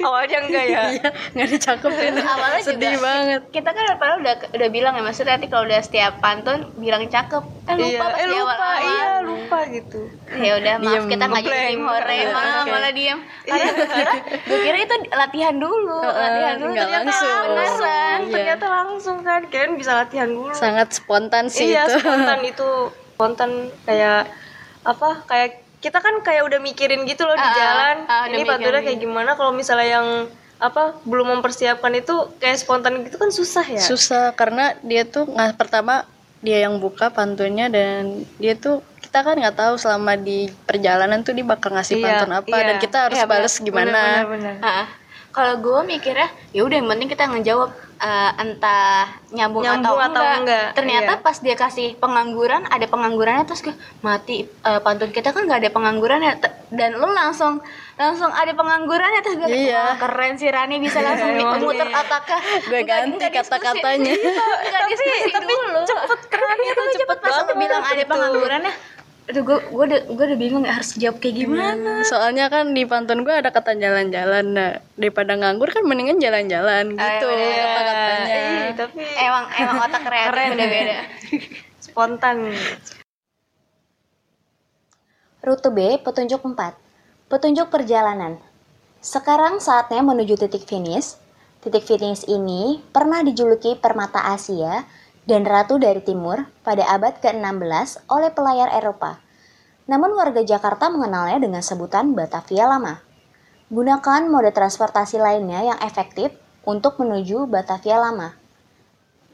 [0.06, 0.82] Awalnya enggak ya.
[0.90, 2.14] Iya, nggak dicakepin.
[2.34, 3.40] awalnya Sedih juga banget.
[3.50, 7.44] kita kan padahal udah udah bilang ya maksudnya nanti kalau udah setiap pantun bilang cakep
[7.64, 8.80] eh lupa Iya, pas eh lupa, awal-awal.
[8.82, 10.00] iya lupa gitu.
[10.34, 12.70] ya udah maaf Diem, kita nggak jadi tim hore Iya, malah oke.
[12.70, 17.44] malah diem karena gue kira gue kira itu latihan dulu latihan dulu ternyata langsung.
[17.46, 18.32] beneran Iya.
[18.34, 20.52] Ternyata langsung kan, kalian bisa latihan dulu.
[20.52, 21.98] Sangat spontan sih iya, itu.
[21.98, 22.68] spontan itu
[23.10, 23.50] spontan
[23.82, 24.28] kayak
[24.82, 25.08] apa?
[25.24, 27.96] Kayak kita kan kayak udah mikirin gitu loh di Ah, jalan.
[28.06, 28.86] ah, udah Ini pantunnya mikirin.
[28.88, 30.08] kayak gimana kalau misalnya yang
[30.56, 33.82] apa belum mempersiapkan itu kayak spontan gitu kan susah ya.
[33.82, 36.08] susah karena dia tuh nggak pertama
[36.40, 41.32] dia yang buka pantunnya dan dia tuh kita kan nggak tahu selama di perjalanan tuh
[41.32, 42.64] dia bakal ngasih Iya, pantun apa iya.
[42.64, 44.54] dan kita harus Iya, balas benar, gimana benar, benar, benar.
[44.62, 44.86] Ah,
[45.34, 50.22] kalau gue mikirnya ya udah yang penting kita ngejawab eh, entah nyambung, Nyambung atau, atau
[50.22, 50.38] enggak.
[50.40, 51.22] enggak, Ternyata iya.
[51.22, 55.70] pas dia kasih pengangguran ada penganggurannya terus gue mati eh, pantun kita kan nggak ada
[55.70, 56.32] penganggurannya
[56.70, 57.58] dan lu langsung
[57.94, 59.98] langsung ada penganggurannya terus gue Iya.
[59.98, 61.98] keren sih Rani bisa langsung Emang muter iya.
[62.00, 64.12] otaknya Gue ganti kata-katanya.
[64.14, 68.72] Iya, nggak diskusi dulu cepet keren itu cepet pas aku bilang ada penganggurannya
[69.24, 72.84] Aduh, gue gue udah gue udah bingung ya harus jawab kayak gimana soalnya kan di
[72.84, 77.64] pantun gue ada kata jalan-jalan nah daripada nganggur kan mendingan jalan-jalan gitu iya, iya.
[77.72, 80.50] kata-katanya Ih, tapi emang emang otak kreatif Keren.
[80.52, 80.96] udah beda
[81.94, 82.50] spontan.
[85.46, 86.74] Rute B, petunjuk 4.
[87.30, 88.42] Petunjuk perjalanan.
[88.98, 91.14] Sekarang saatnya menuju titik finish.
[91.62, 94.82] Titik finish ini pernah dijuluki Permata Asia
[95.24, 99.20] dan Ratu dari Timur pada abad ke-16 oleh pelayar Eropa.
[99.88, 103.00] Namun warga Jakarta mengenalnya dengan sebutan Batavia Lama.
[103.72, 106.32] Gunakan mode transportasi lainnya yang efektif
[106.64, 108.36] untuk menuju Batavia Lama.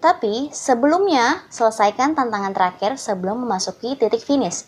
[0.00, 4.64] Tapi sebelumnya selesaikan tantangan terakhir sebelum memasuki titik finish.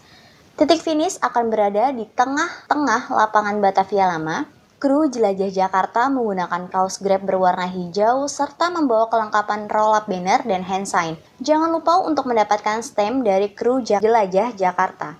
[0.61, 4.45] Titik finish akan berada di tengah-tengah lapangan Batavia Lama,
[4.83, 10.91] kru jelajah Jakarta menggunakan kaos Grab berwarna hijau serta membawa kelengkapan roll-up banner dan hand
[10.91, 11.15] sign.
[11.39, 15.15] Jangan lupa untuk mendapatkan stem dari kru jelajah Jakarta.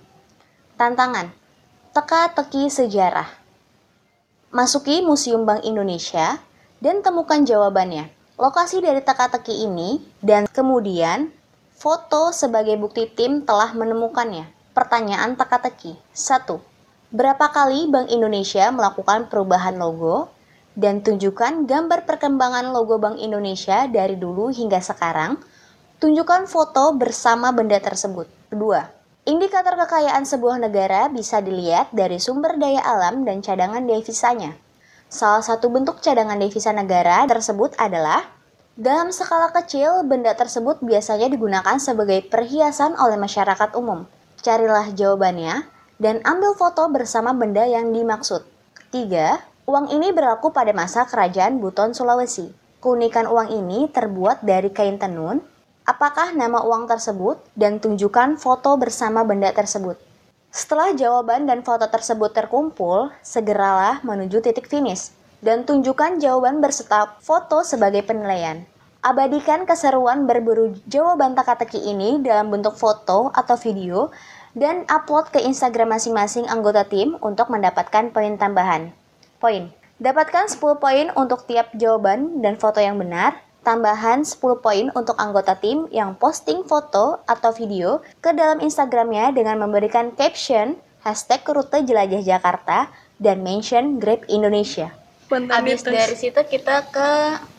[0.75, 1.31] Tantangan
[1.95, 3.31] Teka-teki sejarah
[4.51, 6.43] Masuki Museum Bank Indonesia
[6.83, 8.11] dan temukan jawabannya.
[8.35, 11.31] Lokasi dari teka-teki ini dan kemudian
[11.71, 14.43] foto sebagai bukti tim telah menemukannya.
[14.75, 16.72] Pertanyaan teka-teki 1.
[17.13, 20.33] Berapa kali Bank Indonesia melakukan perubahan logo?
[20.73, 25.37] Dan tunjukkan gambar perkembangan logo Bank Indonesia dari dulu hingga sekarang.
[26.01, 28.25] Tunjukkan foto bersama benda tersebut.
[28.49, 28.89] Kedua,
[29.29, 34.57] indikator kekayaan sebuah negara bisa dilihat dari sumber daya alam dan cadangan devisanya.
[35.05, 38.25] Salah satu bentuk cadangan devisa negara tersebut adalah
[38.73, 44.09] dalam skala kecil, benda tersebut biasanya digunakan sebagai perhiasan oleh masyarakat umum.
[44.41, 45.72] Carilah jawabannya
[46.03, 48.43] dan ambil foto bersama benda yang dimaksud.
[48.75, 52.51] Ketiga, uang ini berlaku pada masa kerajaan Buton Sulawesi.
[52.83, 55.39] Keunikan uang ini terbuat dari kain tenun.
[55.87, 59.95] Apakah nama uang tersebut dan tunjukkan foto bersama benda tersebut.
[60.51, 67.63] Setelah jawaban dan foto tersebut terkumpul, segeralah menuju titik finish dan tunjukkan jawaban berserta foto
[67.63, 68.67] sebagai penilaian.
[69.03, 74.07] Abadikan keseruan berburu jawaban teka-teki ini dalam bentuk foto atau video
[74.53, 78.93] dan upload ke Instagram masing-masing anggota tim untuk mendapatkan poin tambahan.
[79.41, 79.73] Poin.
[80.01, 85.55] Dapatkan 10 poin untuk tiap jawaban dan foto yang benar, tambahan 10 poin untuk anggota
[85.57, 92.23] tim yang posting foto atau video ke dalam Instagramnya dengan memberikan caption hashtag rute jelajah
[92.23, 94.91] Jakarta dan mention Grab Indonesia.
[95.29, 97.09] Habis dari situ kita ke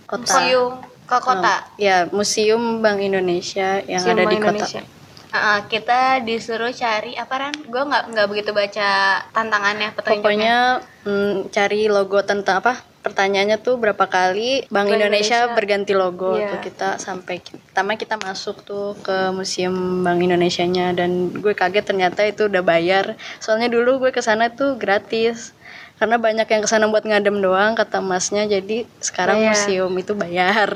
[0.05, 0.21] Kota.
[0.21, 0.73] museum
[1.05, 1.57] ke kota.
[1.65, 4.81] Um, ya, Museum Bank Indonesia yang Museum ada Bank di Indonesia.
[4.81, 4.94] kota.
[5.35, 7.57] Uh, kita disuruh cari apa Ran?
[7.67, 10.23] Gue nggak nggak begitu baca tantangannya petunjuknya.
[10.23, 10.57] Pokoknya
[11.03, 12.79] mm, cari logo tentang apa?
[13.03, 15.59] Pertanyaannya tuh berapa kali Bank Indonesia, Indonesia.
[15.59, 16.55] berganti logo Iya.
[16.55, 19.75] tuh kita sampai pertama kita masuk tuh ke Museum
[20.07, 23.19] Bank Indonesianya dan gue kaget ternyata itu udah bayar.
[23.43, 25.51] Soalnya dulu gue ke sana tuh gratis.
[25.99, 29.51] Karena banyak yang ke sana buat ngadem doang kata masnya jadi sekarang Bayar.
[29.51, 30.71] museum itu bayar.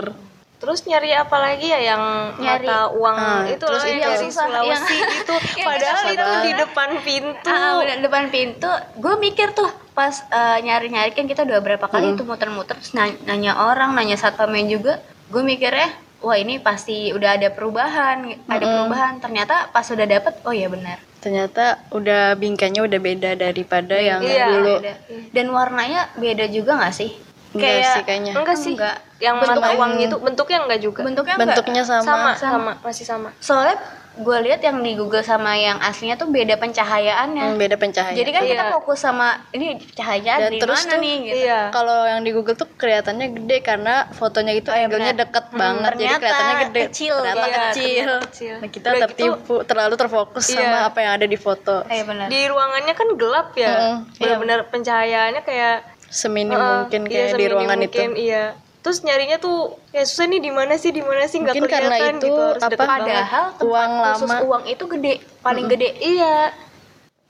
[0.58, 2.02] Terus nyari apa lagi ya yang
[2.36, 2.66] Nyari.
[2.66, 4.08] mata uang Ah, itu terus loh yang itu.
[4.08, 6.42] dari Susah, Sulawesi itu padahal itu banget.
[6.42, 7.46] di depan pintu.
[7.46, 8.66] Ah, udah depan pintu,
[8.96, 13.14] gue mikir tuh pas eh, nyari-nyari kan kita udah berapa kali tuh muter-muter terus nanya,
[13.24, 14.98] nanya orang, nanya satpamnya juga.
[15.28, 19.14] Gue mikirnya, wah ini pasti udah ada perubahan, ada perubahan.
[19.18, 20.98] Ternyata pas udah dapet, oh ya benar.
[21.18, 24.74] Ternyata udah bingkainya udah beda daripada yang Iya, dulu.
[24.76, 24.94] Beda.
[25.30, 27.10] Dan warnanya beda juga nggak sih?
[27.50, 28.32] Enggak sih kayaknya.
[28.34, 28.74] Enggak sih.
[28.74, 28.96] Enggak.
[29.18, 31.00] Yang mata Bentuknya- uang itu bentuknya enggak juga.
[31.02, 31.48] Bentuknya enggak.
[31.50, 32.02] Bentuknya sama.
[32.02, 32.34] sama, sama.
[32.38, 33.28] sama, masih sama.
[33.38, 33.76] Soalnya
[34.18, 37.44] gue lihat yang di Google sama yang aslinya tuh beda pencahayaannya.
[37.44, 38.18] Hmm, beda pencahayaan.
[38.18, 38.72] Jadi kan kita Iya.
[38.72, 41.38] fokus sama ini cahaya Dan dari terus mana tuh, nih gitu.
[41.40, 41.60] Iya.
[41.70, 45.56] Kalau yang di Google tuh kelihatannya gede karena fotonya itu Oh, iya, angle-nya deket Hmm,
[45.56, 45.92] banget.
[45.94, 46.80] Jadi kelihatannya gede.
[46.84, 47.86] kecil, ternyata iya, kecil.
[47.86, 48.54] ternyata kecil.
[48.58, 50.58] Nah, kita Udah tertipu, terlalu terfokus Iya.
[50.58, 51.76] sama apa yang ada di foto.
[51.86, 52.26] Iya benar.
[52.26, 53.70] Di ruangannya kan gelap ya.
[53.70, 53.96] Mm-mm.
[54.18, 55.76] Benar-benar pencahayaannya kayak
[56.08, 58.20] Seminim Heeh, mungkin iya, kayak di seminim ruangan mungkin, itu.
[58.24, 58.44] Iya.
[58.78, 59.58] Terus nyarinya tuh
[59.92, 62.76] ya susah nih di mana sih di mana sih nggak kelihatan itu gitu harus apa.
[62.80, 64.36] Padahal tempat Uang khusus lama.
[64.48, 65.88] uang itu gede, paling gede.
[66.00, 66.36] Iya.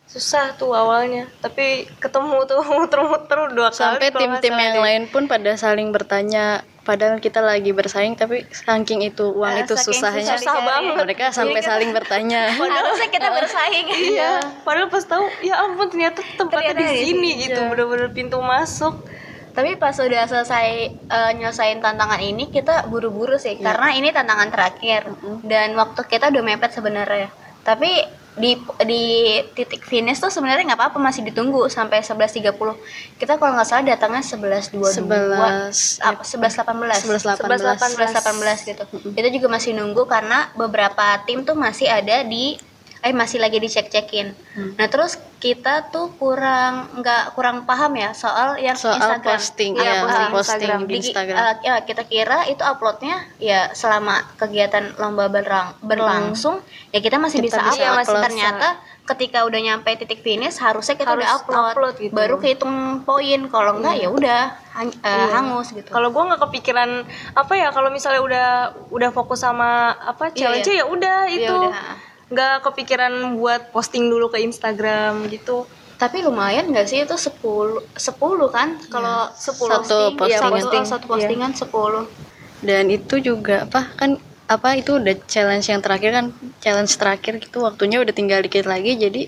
[0.08, 3.98] Susah tuh awalnya, tapi ketemu tuh muter-muter dua kali.
[3.98, 4.84] Sampai kalau nggak tim-tim yang deh.
[4.86, 6.62] lain pun pada saling bertanya.
[6.88, 10.40] Padahal kita lagi bersaing, tapi saking itu uang Ah, itu saking susahnya.
[10.40, 11.05] susah banget.
[11.05, 12.48] Mereka sampai saling bertanya.
[12.57, 13.87] Harusnya kita bersaing.
[13.92, 17.68] Iya, padahal pas tahu ya ampun ternyata tempatnya Ternyata di sini sini, gitu, iya.
[17.68, 19.05] bener-bener pintu masuk.
[19.53, 25.12] Tapi pas udah selesai eh, nyelesain tantangan ini, kita buru-buru sih, karena ini tantangan terakhir
[25.44, 27.29] dan waktu kita udah mepet sebenarnya.
[27.68, 28.01] Tapi
[28.38, 29.05] di di
[29.53, 32.55] titik finish tuh sebenarnya nggak apa-apa masih ditunggu sampai 11.30
[33.18, 37.98] kita kalau nggak salah datangnya 11.22 11, apa 11.18 11.18.
[37.98, 38.85] 11.18 gitu.
[39.12, 42.57] Itu juga masih nunggu karena beberapa tim tuh masih ada di
[43.00, 44.34] eh masih lagi dicek-cekin
[44.74, 49.87] nah terus kita tuh kurang nggak kurang paham ya soal yang Soal Instagram posting, Iya,
[49.87, 50.30] ya, posting.
[50.34, 51.37] posting di Di- Instagram.
[51.37, 56.58] eh, ya, kita kira itu uploadnya ya selama kegiatan lomba berlang- berlangsung
[56.88, 58.24] ya kita masih Kita bisa bisa upload upload.
[58.24, 58.68] ternyata
[59.06, 62.12] ketika udah nyampe titik finish harusnya kita Harus udah upload, upload gitu.
[62.12, 64.40] baru kehitung poin kalau enggak ya udah
[64.74, 68.46] hang- eh, hangus gitu Kalau gua nggak kepikiran apa ya kalau misalnya udah
[68.90, 70.76] udah fokus sama apa Iya, challenge iya.
[70.76, 71.94] ya udah Ya itu udah.
[72.28, 75.64] Nggak kepikiran buat posting dulu ke Instagram gitu.
[75.98, 78.78] tapi lumayan nggak sih itu 10 10 kan?
[78.86, 80.62] Kalau 10 Satu posting, postingan.
[80.62, 82.06] satu, eh, satu postingan 10
[82.62, 84.14] Dan itu juga apa kan
[84.46, 86.26] apa itu udah challenge yang terakhir kan?
[86.62, 89.26] Challenge terakhir gitu waktunya udah tinggal dikit lagi jadi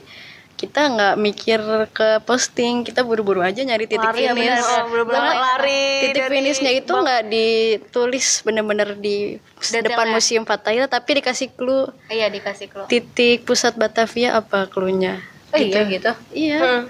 [0.60, 4.60] kita nggak mikir ke posting kita buru-buru aja nyari titik Lari ya finish.
[4.60, 9.40] Bener, oh, bener-bener Bahkan lari titik dari finishnya itu nggak ditulis bener-bener di
[9.72, 10.12] depan Detailnya.
[10.12, 11.88] museum Fatahillah tapi dikasih clue.
[12.12, 12.84] Iya dikasih clue.
[12.84, 15.24] Titik pusat Batavia apa clue-nya?
[15.50, 16.12] Oh iya gitu?
[16.30, 16.58] Iya.
[16.60, 16.82] Hmm.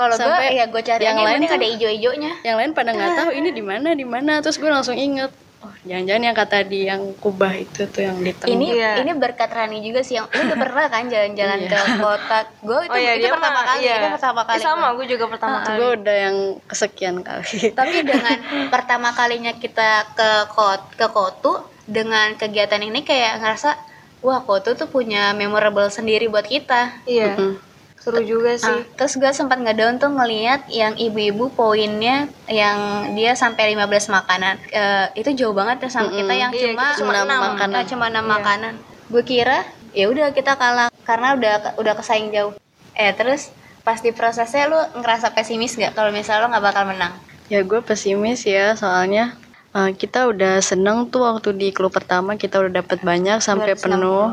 [0.00, 3.30] kalau gue ya gue cari yang lain tuh- ada ijo-ijonya yang lain pada nggak tahu
[3.36, 4.40] ini di mana di mana.
[4.40, 5.28] Terus gue langsung inget
[5.60, 8.92] oh jangan-jangan yang kata di yang kubah itu tuh yang di tengah ini Iya.
[9.00, 11.68] ini berkat Rani juga sih yang lu udah pernah kan jalan-jalan Iya.
[11.68, 13.94] ke kota gue itu oh iya itu dia pertama mah, kali iya.
[13.94, 14.96] itu pertama kali Eh, sama gua.
[14.96, 18.36] gue juga pertama kali gue udah yang kesekian kali tapi dengan
[18.68, 21.52] pertama kalinya kita ke kot ke kotu
[21.84, 23.70] dengan kegiatan ini kayak ngerasa
[24.20, 27.56] wah kotu tuh punya memorable sendiri buat kita iya Mm.
[28.00, 32.78] Seru juga sih Ah, terus gue sempat ngedown tuh ngeliat yang ibu-ibu poinnya yang
[33.12, 36.98] dia sampai 15 makanan Eh, itu jauh banget ya sama kita yang Iya, cuma kita
[36.98, 37.40] cuma enam enam.
[37.46, 37.76] makanan.
[37.76, 38.74] eh, cuma enam makanan
[39.06, 39.58] gue kira
[39.90, 42.56] ya udah kita kalah karena udah udah kesaing jauh
[42.92, 47.12] eh terus pas di prosesnya lu ngerasa pesimis gak kalau misalnya lo nggak bakal menang
[47.46, 49.34] Ya gue pesimis ya soalnya
[49.70, 53.82] uh, kita udah seneng tuh waktu di klub pertama kita udah dapet banyak sampai 260.
[53.82, 54.26] penuh.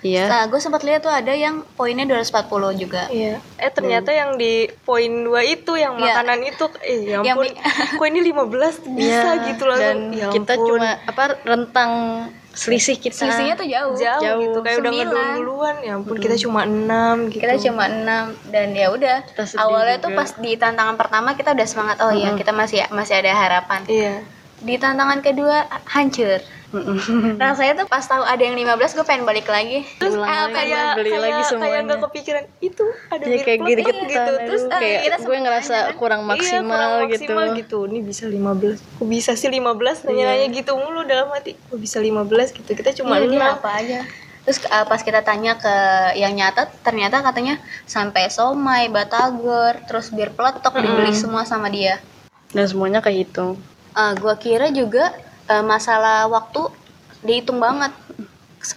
[0.00, 0.24] Iya.
[0.26, 3.36] nah gue sempat lihat tuh ada yang poinnya 240 juga Iya.
[3.56, 6.04] Eh ternyata yang di poin 2 itu yang Iya.
[6.16, 7.46] makanan itu eh ya Yang ampun.
[7.94, 9.84] Kok ini 15 bisa Iya, gitu langsung.
[9.84, 10.68] Dan Ya kita ampun.
[10.74, 11.90] cuma apa rentang
[12.50, 13.14] selisih kita.
[13.14, 14.40] selisihnya tuh jauh jauh, jauh.
[14.42, 15.06] gitu kayak udah Sembilan.
[15.06, 17.40] ngedon duluan ya ampun kita cuma 6 gitu.
[17.40, 20.18] kita cuma enam dan ya udah Kita awalnya tuh juga.
[20.18, 24.26] pas di tantangan pertama kita udah semangat oh iya kita masih masih ada harapan Iya.
[24.58, 26.42] di tantangan kedua hancur
[27.36, 30.84] rasanya tuh pas tahu ada yang 15 gue pengen balik lagi terus Ulang eh, kayak
[30.94, 31.80] beli kayak, lagi kayak semuanya.
[31.82, 35.76] nggak kepikiran itu ada Ya kayak mirip gitu gitu terus eh, kayak kita gue ngerasa
[35.76, 35.98] kan.
[35.98, 37.32] kurang iya, maksimal, kurang gitu.
[37.34, 37.78] maksimal gitu.
[37.90, 38.98] Ini bisa 15.
[39.02, 40.06] Kok bisa sih 15?
[40.06, 41.58] Nanya-nanya gitu mulu dalam hati.
[41.58, 42.70] Kok bisa 15 gitu.
[42.70, 43.56] Kita cuma Iya, dia 6.
[43.58, 44.00] apa aja
[44.40, 45.74] terus eh, pas kita tanya ke
[46.16, 52.00] yang nyatet ternyata katanya sampai somai batagor terus bir peletok dibeli semua sama dia
[52.50, 53.60] Dan semuanya kehitung.
[53.94, 55.14] Eh, gua kira juga
[55.50, 56.62] eh, masalah waktu
[57.20, 57.92] dihitung banget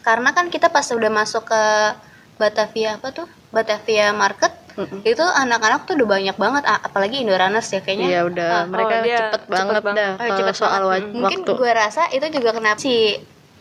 [0.01, 1.61] karena kan kita pas udah masuk ke
[2.33, 5.05] Batavia apa tuh Batavia Market Mm-mm.
[5.05, 9.03] itu anak-anak tuh udah banyak banget apalagi Indorunners ya kayaknya Iya udah Ah, mereka oh,
[9.03, 9.95] dia cepet cepet banget banget.
[9.95, 10.89] dah Oh, kalau cepet soal banget.
[11.03, 11.51] wa- mungkin waktu.
[11.53, 12.95] gue rasa itu juga kenapa si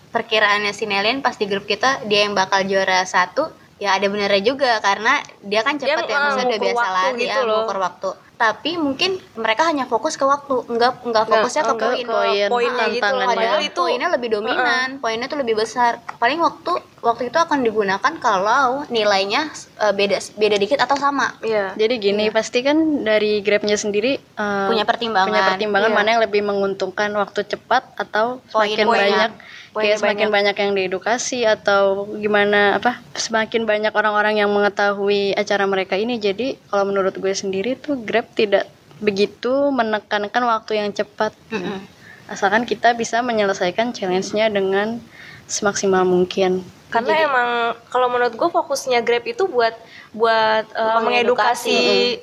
[0.08, 3.44] perkiraannya si Nelin pas di grup kita dia yang bakal juara satu
[3.76, 6.96] ya ada benernya juga karena dia kan Dia, cepet ya ah, maksudnya udah biasa waktu
[6.96, 7.56] lari gitu ya loh.
[7.60, 8.08] ngukur waktu
[8.42, 12.98] tapi mungkin mereka hanya fokus ke waktu enggak enggak fokusnya ke poin poin, poinnya gitu
[12.98, 13.30] tantangannya.
[13.30, 16.02] Padahal Padahal itu poinnya lebih dominan, poinnya tuh lebih besar.
[16.18, 19.46] Paling waktu waktu itu akan digunakan kalau nilainya
[19.78, 21.38] eh, beda beda dikit atau sama.
[21.38, 21.78] Iya.
[21.78, 22.74] Jadi gini, pasti kan
[23.06, 25.30] dari Grabnya sendiri uh, Punya pertimbangan.
[25.30, 25.98] punya pertimbangan Iya.
[26.02, 29.30] mana yang lebih menguntungkan waktu cepat atau Poin- semakin banyak
[29.72, 30.56] Kayak semakin banyak.
[30.60, 36.92] yang diedukasi atau gimana apa semakin banyak orang-orang yang mengetahui acara mereka ini jadi kalau
[36.92, 38.68] menurut gue sendiri tuh Grab tidak
[39.00, 41.80] begitu menekankan waktu yang cepat Mm-mm.
[42.28, 45.00] asalkan kita bisa menyelesaikan challenge-nya dengan
[45.48, 46.60] semaksimal mungkin
[46.92, 47.48] Karena emang
[47.88, 49.72] kalau menurut gue fokusnya Grab itu buat
[50.12, 51.72] buat uh, Mengedukasi.
[51.72, 51.78] mengedukasi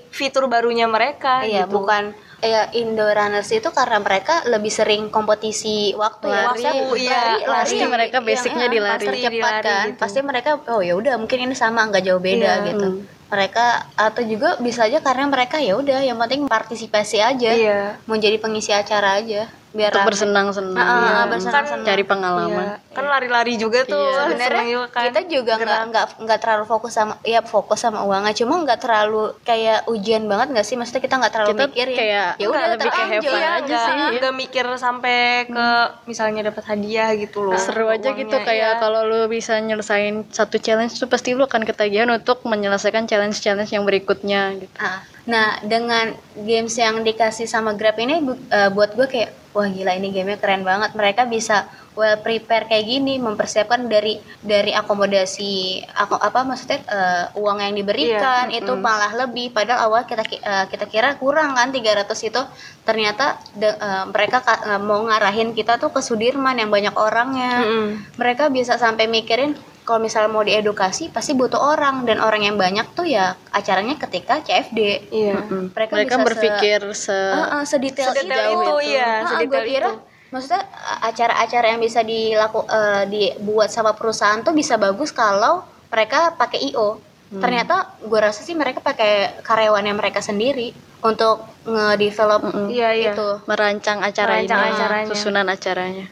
[0.10, 1.74] fitur barunya mereka Iya, gitu.
[1.76, 6.40] bukan ya Indo Runners itu karena mereka lebih sering kompetisi waktu ya.
[6.40, 8.92] Lari, Maksudnya iya, pasti yang- mereka yang, basicnya ya, di lari.
[9.02, 9.86] pasti cepat Di lari kan.
[9.86, 10.00] gitu.
[10.00, 12.68] Pasti mereka oh ya udah mungkin ini sama nggak jauh beda Iya.
[12.70, 12.88] gitu.
[13.30, 17.52] Mereka atau juga bisa aja karena mereka ya udah yang penting partisipasi aja.
[17.52, 17.80] Iya.
[18.06, 21.86] Mau jadi pengisi acara aja biar untuk bersenang-senang Ah, ah, ya, bersenang-senang.
[21.86, 22.90] cari pengalaman Iya.
[22.90, 24.02] Kan lari-lari juga tuh.
[24.02, 24.34] Iya.
[24.34, 25.04] sebenarnya kan.
[25.06, 29.32] kita juga nggak nggak nggak terlalu fokus sama ya fokus sama uangnya cuma nggak terlalu
[29.48, 32.64] kayak ujian banget nggak sih maksudnya kita nggak terlalu Kita mikir ya kayak ya udah
[32.76, 34.08] lebih kayak have enjoy fun ya, aja sih, ya.
[34.20, 35.68] nggak mikir sampai ke
[36.04, 38.82] misalnya dapat hadiah gitu loh seru aja uangnya, gitu kayak iya.
[38.84, 43.88] kalau lu bisa nyelesain satu challenge tuh pasti lu akan ketagihan untuk menyelesaikan challenge-challenge yang
[43.88, 44.76] berikutnya gitu.
[44.76, 49.66] Ah, Nah, dengan games yang dikasih sama Grab ini bu- eh, buat gue kayak wah
[49.66, 50.94] gila ini gamenya keren banget.
[50.94, 55.54] Mereka bisa well prepare kayak gini, mempersiapkan dari dari akomodasi
[55.90, 58.16] ako, apa maksudnya eh, uang yang diberikan
[58.56, 62.42] itu malah lebih padahal awal kita ki- eh, kita kira kurang kan 300 itu
[62.82, 67.54] ternyata de- eh, mereka ka- eh, mau ngarahin kita tuh ke Sudirman yang banyak orangnya.
[67.60, 67.86] Mm-mm.
[68.16, 69.58] Mereka bisa sampai mikirin
[69.90, 74.38] kalau misalnya mau diedukasi pasti butuh orang dan orang yang banyak tuh ya acaranya ketika
[74.40, 74.80] CFD.
[75.10, 75.74] iya Mm.
[75.74, 79.90] Mereka Mereka, bisa se- berpikir se, Heeh, sedetail, Sedetail itu, iya, Heeh, sedetail gua kira,
[79.90, 79.94] itu.
[80.30, 86.38] Maksudnya a- acara-acara yang bisa dilaku eh, dibuat sama perusahaan tuh bisa bagus kalau mereka
[86.38, 87.02] pakai IO.
[87.28, 87.42] Hmm.
[87.42, 93.12] Ternyata gue rasa sih mereka pakai karyawannya mereka sendiri untuk nge-develop Iya, iya.
[93.12, 93.30] itu.
[93.46, 95.08] merancang acara Merancang ini, acaranya.
[95.08, 96.06] susunan acaranya.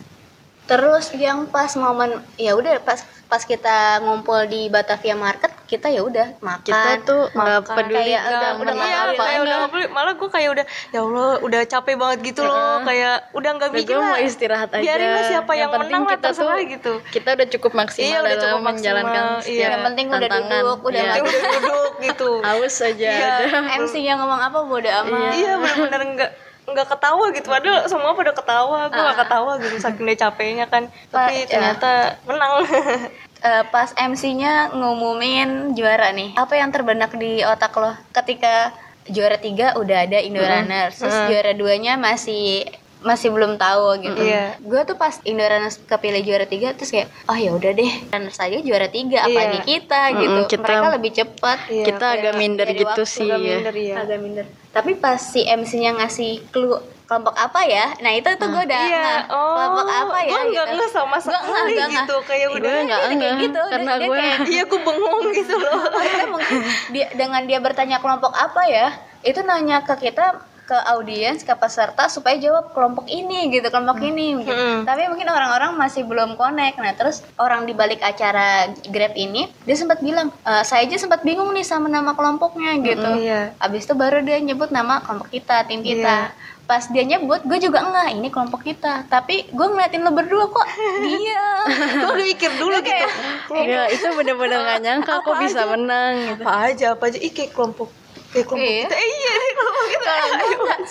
[0.67, 5.99] Terus yang pas momen ya udah pas pas kita ngumpul di Batavia Market kita ya
[5.99, 7.75] udah makan kita tuh nggak makan.
[7.75, 9.43] peduli Kayak udah- kan udah Iya, apa kayak udah enggak.
[9.57, 9.87] nggak peduli.
[9.89, 13.77] malah gue kayak udah ya Allah udah capek banget gitu loh kayak udah nggak Udah,
[13.77, 16.27] bikin gue lah mau istirahat aja biarin lah siapa yang, penting menang lah kita tuh
[16.29, 19.67] terserah gitu kita udah cukup maksimal Iya, udah dalam cukup menjalankan maksimal, iya.
[19.67, 21.11] yang penting udah tantangan duduk udah Iya.
[21.11, 23.27] Yang udah duduk gitu haus aja Iya.
[23.41, 23.61] udah.
[23.77, 26.31] MC yang ngomong apa bodo amat iya benar-benar nggak
[26.67, 27.47] nggak ketawa gitu.
[27.47, 28.79] Padahal semua pada ketawa.
[28.91, 30.91] Gue nggak ketawa gitu saking dia capeknya kan.
[31.09, 31.91] Tapi Pak, ternyata
[32.27, 32.51] menang.
[33.37, 38.73] Eh, pas MC-nya ngumumin juara nih apa yang terbenak di otak lo ketika
[39.05, 42.65] juara tiga udah ada Indo Runners terus juara duanya masih
[42.99, 44.17] masih belum tahu gitu.
[44.19, 44.57] Iya.
[44.59, 48.37] Gue tuh pas Indo Runners kepilih juara tiga terus kayak oh ya udah deh Runners
[48.37, 49.67] aja juara tiga apalagi Iya.
[49.67, 50.39] kita gitu.
[50.49, 51.57] kita- Mereka lebih cepat.
[51.67, 54.45] Iya, kita agak minder gitu waktu, sih agak ya minder ya Agak minder.
[54.69, 57.95] Tapi pas si MC-nya ngasih clue kelompok apa ya?
[57.97, 60.27] Nah, itu tuh gue udah Iya, ngeh, oh, kelompok apa ya?
[60.27, 60.75] gue nggak gitu.
[60.75, 63.61] nggak sama nggak, sekali nggak, gitu kayak gue udah nggak kayak enggak gitu.
[63.63, 66.57] Karena dia gue kayak- iya gue bengong gitu loh Maksudnya mungkin
[66.91, 68.87] dia dengan dia bertanya kelompok apa ya
[69.19, 70.25] itu nanya ke kita
[70.67, 74.51] ke audiens ke peserta supaya jawab kelompok ini gitu kelompok ini gitu.
[74.51, 74.83] Hmm.
[74.83, 76.75] tapi mungkin orang-orang masih belum connect.
[76.75, 81.23] Nah terus orang di balik acara grab ini dia sempat bilang "E, saya aja sempat
[81.23, 83.11] bingung nih sama nama kelompoknya gitu.
[83.17, 83.55] iya.
[83.57, 86.35] abis itu baru dia nyebut nama kelompok kita tim kita.
[86.63, 89.07] Pas dia nyebut gue juga enggak ini kelompok kita.
[89.07, 90.67] Tapi gue ngeliatin lo berdua kok.
[90.99, 91.43] Dia
[92.01, 93.07] gue udah mikir dulu gitu.
[93.55, 96.43] Ya itu bener-bener gak nyangka aku bisa menang gitu.
[96.43, 97.17] Apa aja apa aja.
[97.17, 97.87] Ih kayak kelompok
[98.27, 98.83] kayak kelompok Iya.
[98.83, 98.93] kita.
[98.93, 100.11] Eh, iya kelompok kita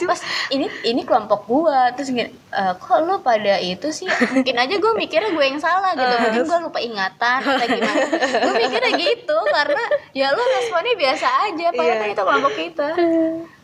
[0.07, 0.23] pas
[0.55, 1.91] ini ini kelompok gua.
[1.93, 4.07] Terus gini "Eh, kok lo pada itu sih?
[4.07, 6.15] Mungkin aja gue mikirnya gue yang salah gitu.
[6.23, 8.05] Mungkin gue lupa ingatan atau gimana.
[8.47, 9.83] Gue mikirnya gitu karena
[10.15, 11.67] ya lo responnya biasa aja.
[11.75, 12.89] Padahal kan itu kelompok kita.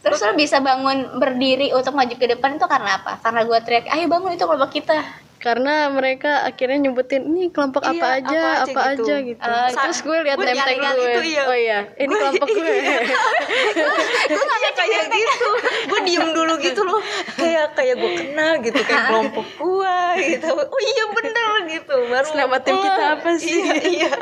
[0.02, 3.22] Terus lo bisa bangun berdiri untuk maju ke depan itu karena apa?
[3.22, 7.90] Karena gue teriak ayo bangun itu kelompok kita karena mereka akhirnya nyebutin ini kelompok Iya,
[7.98, 9.30] apa aja apa apa aja aja gitu.
[9.34, 11.10] gitu, Eh, terus gue lihat gue tag nyari-nyari gue.
[11.10, 11.42] itu, iya.
[11.50, 11.78] oh iya.
[11.98, 12.74] Ini kelompok gue.
[14.32, 15.48] Gue nggak kayak gitu.
[15.90, 17.00] gue diem dulu gitu loh.
[17.34, 19.98] Kayak kayak gue kenal gitu kayak kelompok gue
[20.30, 20.52] gitu.
[20.54, 21.96] Oh iya bener gitu.
[22.06, 23.58] Baru Nama tim kita oh, apa sih?
[23.58, 24.12] iya, iya.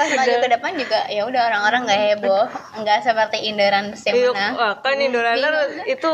[0.00, 2.44] pas maju ke depan juga ya udah orang-orang nggak heboh
[2.80, 6.12] nggak seperti Indoran yang Iya, kan Indorunner itu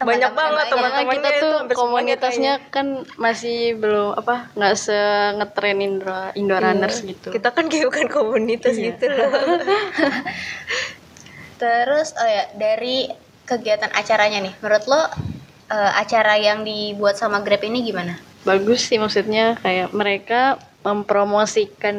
[0.00, 4.96] banyak banget karena teman-temannya kita itu tuh komunitasnya kan masih belum apa nggak se
[5.36, 7.12] ngetren Indo Indo Runners kayaknya.
[7.12, 7.28] gitu.
[7.36, 9.28] Kita kan kayak bukan komunitas gitu loh.
[11.60, 13.12] Terus oh ya dari
[13.44, 15.02] kegiatan acaranya nih, menurut lo
[15.68, 18.30] eh, acara yang dibuat sama Grab ini gimana?
[18.44, 21.96] bagus sih maksudnya kayak mereka mempromosikan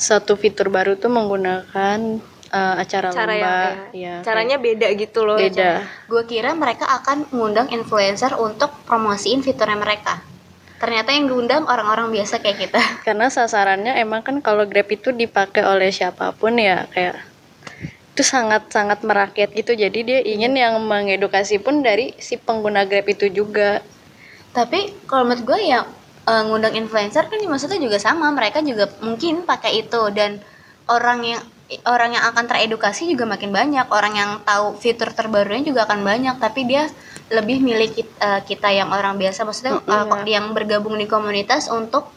[0.00, 5.24] satu fitur baru tuh menggunakan eh, acara cara yang lomba ya, ya, caranya beda gitu
[5.24, 5.84] loh beda.
[6.08, 10.20] Gue kira mereka akan mengundang influencer untuk promosiin fiturnya mereka.
[10.78, 12.80] Ternyata yang diundang orang-orang biasa kayak kita.
[13.06, 17.18] karena sasarannya emang kan kalau Grab itu dipakai oleh siapa pun ya kayak
[18.14, 19.78] itu sangat-sangat merakyat gitu.
[19.78, 23.78] Jadi dia ingin yang mengedukasi pun dari si pengguna Grab itu juga.
[24.50, 25.86] Tapi kalau menurut gue ya
[26.26, 30.02] eh, ngundang influencer kan maksudnya juga sama, mereka juga mungkin pakai itu.
[30.10, 30.42] Dan
[30.90, 31.42] orang yang
[31.84, 36.36] orang yang akan teredukasi juga makin banyak, orang yang tahu fitur terbarunya juga akan banyak,
[36.40, 36.88] tapi dia
[37.28, 41.68] lebih milih kit- eh, kita, yang orang biasa, maksudnya eh, kok yang bergabung di komunitas
[41.68, 42.08] untuk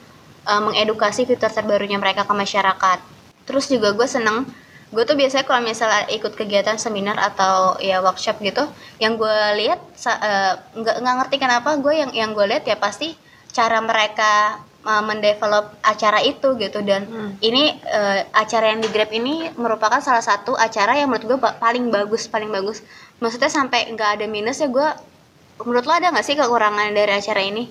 [0.48, 3.00] eh, mengedukasi fitur terbarunya mereka ke masyarakat.
[3.44, 4.48] Terus juga gue seneng
[4.92, 8.68] gue tuh biasanya kalau misalnya ikut kegiatan seminar atau ya workshop gitu
[9.00, 13.16] yang gue lihat eh, nggak nggak ngerti kenapa gue yang yang gue lihat ya pasti
[13.56, 16.80] cara mereka uh, mendevelop acara itu gitu.
[16.82, 17.08] Dan
[17.41, 21.89] ini eh, acara yang di Grab ini merupakan salah satu acara yang menurut gue paling
[21.89, 22.86] bagus paling bagus.
[23.22, 24.89] Maksudnya sampai nggak ada minus ya gue
[25.62, 27.63] menurut lo ada nggak sih kekurangan dari acara ini?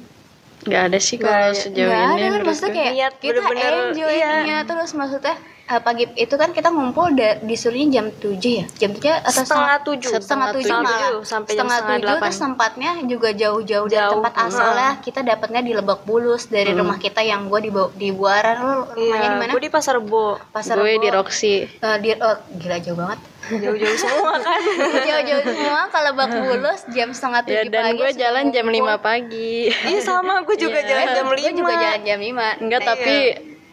[0.61, 3.73] Nggak ada sih kalau sejauh Nggak ini ada kan menurut maksudnya kayak Niat kita bener-bener,
[3.97, 4.59] enjoy iya.
[4.69, 5.35] terus maksudnya
[5.71, 8.65] eh, pagi itu kan kita ngumpul da- disuruhnya jam 7 ya?
[8.77, 10.91] Jam 7 atau setengah tujuh setengah tujuh malah.
[10.91, 12.21] tujuh sampai jam setengah setengah tujuh delapan.
[12.21, 14.13] terus tempatnya juga jauh-jauh dari Jauh.
[14.17, 18.57] tempat asalnya kita dapatnya di Lebak Bulus dari rumah kita yang gue di di Buaran.
[18.57, 19.51] Lo rumahnya di iya mana?
[19.51, 20.37] gue di pasar bo.
[20.51, 21.55] Pasar gue di Roxy.
[21.65, 23.19] Eh, di oh, gila jauh banget.
[23.51, 24.61] Jauh-jauh semua kan?
[25.01, 25.81] Jauh-jauh semua.
[25.87, 28.67] Ke Lebak Bulus jam setengah ya tujuh dan pagi gue jalan jam.
[28.67, 29.55] 5 pagi.
[29.71, 30.43] Iya sama.
[30.43, 31.53] Gue juga jalan jam Gue lima.
[31.57, 33.17] juga jalan jam 5 enggak tapi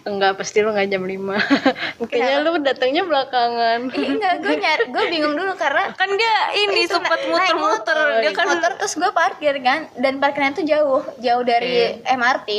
[0.08, 1.20] enggak pasti lu enggak jam 5
[2.10, 3.80] kayaknya lu datangnya belakangan.
[3.92, 8.32] Ih, enggak, gue nyari, gue bingung dulu karena kan dia ini itu sempat muter-muter dia
[8.32, 12.50] kan motor terus gue parkir kan dan parkirnya tuh jauh jauh dari MRT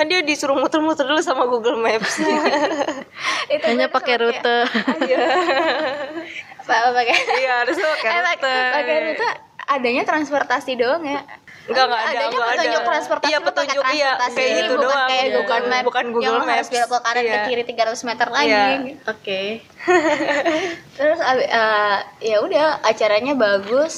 [0.00, 2.16] kan dia disuruh muter-muter dulu sama Google Maps.
[3.52, 4.58] Itu hanya pakai rute.
[6.70, 8.30] Apa pakai iya harus pakai eh, rute.
[8.30, 9.28] pakai pakai rute
[9.70, 11.22] adanya transportasi doang ya
[11.62, 12.54] Enggak enggak ada, adanya enggak ada.
[12.54, 14.36] petunjuk transportasi Iya, pakai petunjuk iya transportasi.
[14.36, 15.06] kayak gitu bukan doang.
[15.06, 15.34] kayak Iya.
[15.34, 16.70] Google Map bukan yang Google lu harus Maps.
[16.70, 17.32] belok ke kanan Iya.
[17.32, 18.68] ke kiri 300 meter lagi Iya.
[19.06, 19.40] Oke.
[20.96, 23.94] terus abi- eh, ya udah acaranya bagus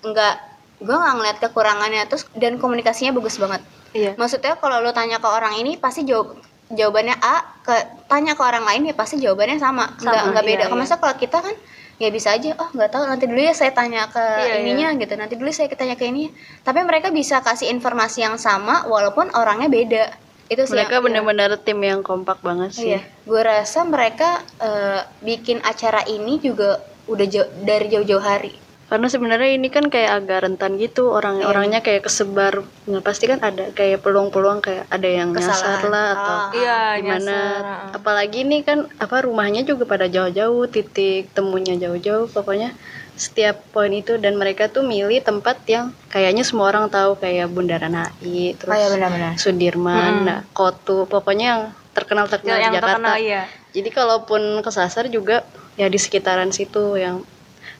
[0.00, 0.34] nggak
[0.78, 4.16] gue nggak ngeliat kekurangannya terus dan komunikasinya bagus banget Iya.
[4.16, 6.34] maksudnya kalau lu tanya ke orang ini pasti jawab
[6.68, 7.74] jawabannya A ke
[8.06, 10.84] tanya ke orang lain ya pasti jawabannya sama nggak Sama, nggak beda iya, kalau iya.
[10.88, 11.54] masa kalau kita kan
[11.98, 12.54] ya bisa aja.
[12.56, 13.04] Oh nggak tahu.
[13.08, 15.14] Nanti dulu ya saya tanya ke Iya, ininya gitu.
[15.18, 16.30] Nanti dulu saya tanya ke ini
[16.62, 20.04] tapi mereka bisa kasih informasi yang sama walaupun orangnya beda.
[20.52, 22.92] Itu sih Mereka bener-bener tim yang kompak banget sih.
[22.92, 26.78] Iya, gue rasa mereka eh, bikin acara ini juga
[27.10, 28.61] udah jauh, dari jauh-jauh hari.
[28.92, 31.86] Karena sebenarnya ini kan kayak agak rentan gitu orang-orangnya Iya.
[31.88, 32.60] kayak kesebar.
[32.84, 35.88] Nah, pasti kan ada kayak peluang-peluang kayak ada yang nyasar Kesalahan.
[35.88, 37.16] lah atau Ah, Iya, gimana.
[37.16, 37.62] nyasar.
[37.96, 42.28] Apalagi ini kan apa rumahnya juga pada jauh-jauh, titik temunya jauh-jauh.
[42.28, 42.76] Pokoknya
[43.14, 47.96] setiap poin itu dan mereka tuh milih tempat yang kayaknya semua orang tahu kayak Bundaran
[47.96, 49.32] HI, terus Oh iya, benar-benar.
[49.36, 50.24] Sudirman, Hmm.
[50.26, 51.62] nah, Kotu, pokoknya yang
[51.92, 52.92] terkenal terkenal yang di Jakarta.
[53.00, 53.42] terkenal iya.
[53.72, 57.24] Jadi kalaupun kesasar juga ya di sekitaran situ yang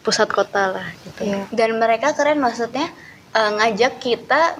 [0.02, 1.22] pusat kota lah gitu.
[1.24, 1.46] Iya.
[1.48, 2.90] Dan mereka keren maksudnya
[3.32, 4.58] eh, ngajak kita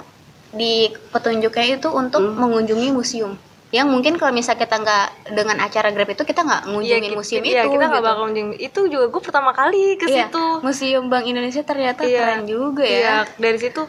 [0.51, 3.35] di petunjuknya itu untuk mengunjungi museum.
[3.73, 7.41] Yang mungkin kalau misalnya kita nggak dengan acara Grab itu kita nggak ngunjungin ki- museum
[7.43, 7.73] iya, itu.
[7.73, 8.09] kita nggak gitu.
[8.13, 8.57] bakal ngunjungin.
[8.61, 10.45] Itu juga gue pertama kali ke Iya, situ.
[10.61, 12.19] Museum Bank Indonesia ternyata Iya.
[12.21, 13.17] keren juga Iya, ya.
[13.35, 13.89] dari situ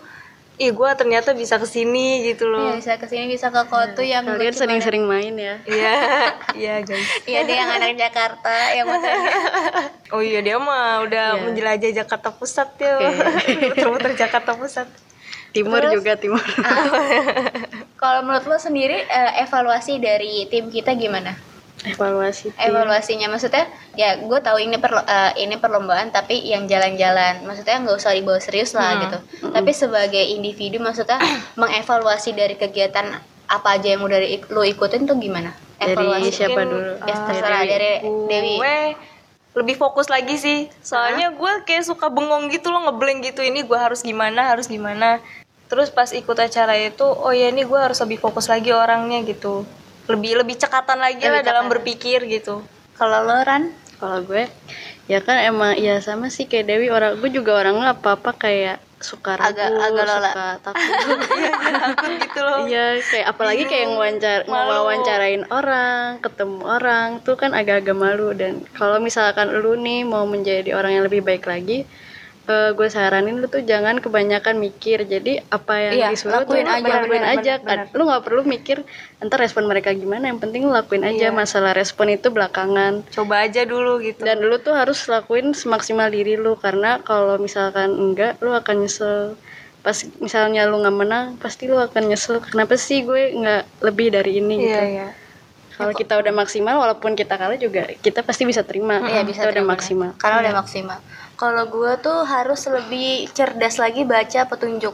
[0.56, 2.74] ih gue ternyata bisa ke sini gitu Iya, loh.
[2.78, 5.58] bisa ke sini bisa ke Kotu yang Kalian sering-sering main ya.
[5.66, 5.94] Iya,
[6.62, 7.08] iya guys.
[7.26, 8.86] Iya dia yang anak Jakarta yang
[10.10, 11.42] Oh iya dia mah udah Iya.
[11.44, 12.94] menjelajah Jakarta Pusat ya.
[13.02, 13.54] Oke.
[13.74, 14.88] Muter-muter Jakarta Pusat.
[15.52, 15.94] Timur Terus?
[15.96, 16.42] juga timur.
[17.96, 21.38] Kalau menurut lo sendiri eh, evaluasi dari tim kita gimana?
[21.84, 22.56] Evaluasi.
[22.56, 22.60] tim.
[22.60, 23.68] Evaluasinya maksudnya
[24.00, 28.40] ya gue tahu ini perlo eh, ini perlombaan tapi yang jalan-jalan maksudnya nggak usah dibawa
[28.40, 29.18] serius lah gitu.
[29.52, 31.20] Tapi sebagai individu maksudnya
[31.62, 34.20] mengevaluasi dari kegiatan apa aja yang udah
[34.50, 35.52] lo ikutin tuh gimana?
[35.78, 36.32] Dari Evaluasi.
[36.32, 36.92] siapa Mungkin, dulu?
[37.04, 37.92] Ya, eh, terserah dari
[38.32, 38.54] Dewi.
[38.58, 38.78] gue
[39.54, 43.78] lebih fokus lagi sih soalnya gue kayak suka bengong gitu loh ngeblank gitu ini gue
[43.78, 45.22] harus gimana harus gimana
[45.70, 49.62] terus pas ikut acara itu oh ya ini gue harus lebih fokus lagi orangnya gitu
[50.06, 51.74] lebih lebih cekatan lagi Lebih lah dalam cekatan.
[51.74, 52.56] berpikir gitu
[52.94, 53.72] Kalau lo Ran?
[53.98, 54.46] Kalau gue
[55.04, 59.36] ya kan emang ya sama sih kayak Dewi orang gue juga orangnya apa-apa kayak suka
[59.36, 60.16] ragu, Agak- agak lola.
[60.26, 60.96] suka takut.
[61.76, 64.64] takut gitu loh Iya, kayak apalagi kayak ngewawancara malu.
[64.64, 70.72] ngewawancarain orang, ketemu orang tuh kan agak-agak malu dan kalau misalkan lu nih mau menjadi
[70.72, 71.84] orang yang lebih baik lagi,
[72.44, 75.04] eh, gue saranin lu tuh jangan kebanyakan mikir.
[75.04, 77.54] Jadi apa yang Iya, disuruh tuh lakuin lu aja, lakuin benar, aja.
[77.58, 77.96] benar, Kan.
[77.96, 78.78] Lu nggak perlu mikir
[79.18, 81.32] entar respon mereka gimana, yang penting lu lakuin aja.
[81.32, 83.08] Masalah respon itu belakangan.
[83.10, 87.92] coba aja dulu gitu Dan dulu tuh harus lakuin semaksimal diri lu karena kalau misalkan
[87.94, 89.40] enggak lu akan nyesel.
[89.80, 92.40] Pas misalnya lu nggak menang, pasti lu akan nyesel.
[92.40, 94.72] Kenapa sih gue nggak lebih dari ini gitu.
[94.72, 95.08] iya iya
[95.74, 99.02] Kalau kita udah maksimal walaupun kita kalah juga kita pasti bisa terima.
[99.02, 99.72] Iya bisa kita udah terima.
[99.74, 100.10] maksimal.
[100.16, 101.00] Karena udah maksimal.
[101.34, 104.94] Kalau gue tuh harus lebih cerdas lagi baca petunjuk.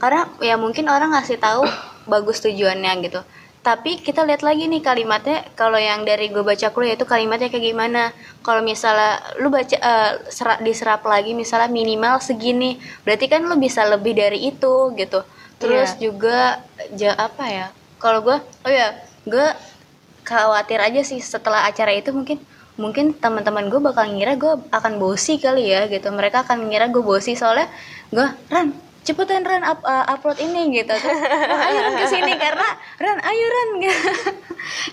[0.00, 1.66] Karena ya mungkin orang ngasih tahu
[2.06, 3.20] bagus tujuannya gitu.
[3.60, 5.44] Tapi kita lihat lagi nih kalimatnya.
[5.52, 8.02] Kalau yang dari gue baca kuliah itu kalimatnya kayak gimana.
[8.40, 13.84] Kalau misalnya lu baca eh, serak diserap lagi misalnya minimal segini, berarti kan lu bisa
[13.84, 15.20] lebih dari itu gitu.
[15.60, 16.64] Terus juga
[16.96, 17.66] ja, apa ya?
[18.00, 18.96] Kalau gue, oh ya,
[19.28, 19.46] gue
[20.24, 22.40] khawatir aja sih setelah acara itu mungkin
[22.80, 26.08] mungkin teman-teman gue bakal ngira gue akan bosi kali ya gitu.
[26.08, 27.68] Mereka akan ngira gue bosi soalnya
[28.08, 28.72] gue Ran
[29.04, 30.92] cepetan Ran up- uh, upload ini gitu.
[30.92, 34.08] Terus, "Wah, ayo Ran ke sini karena Ran ayo Ran gitu.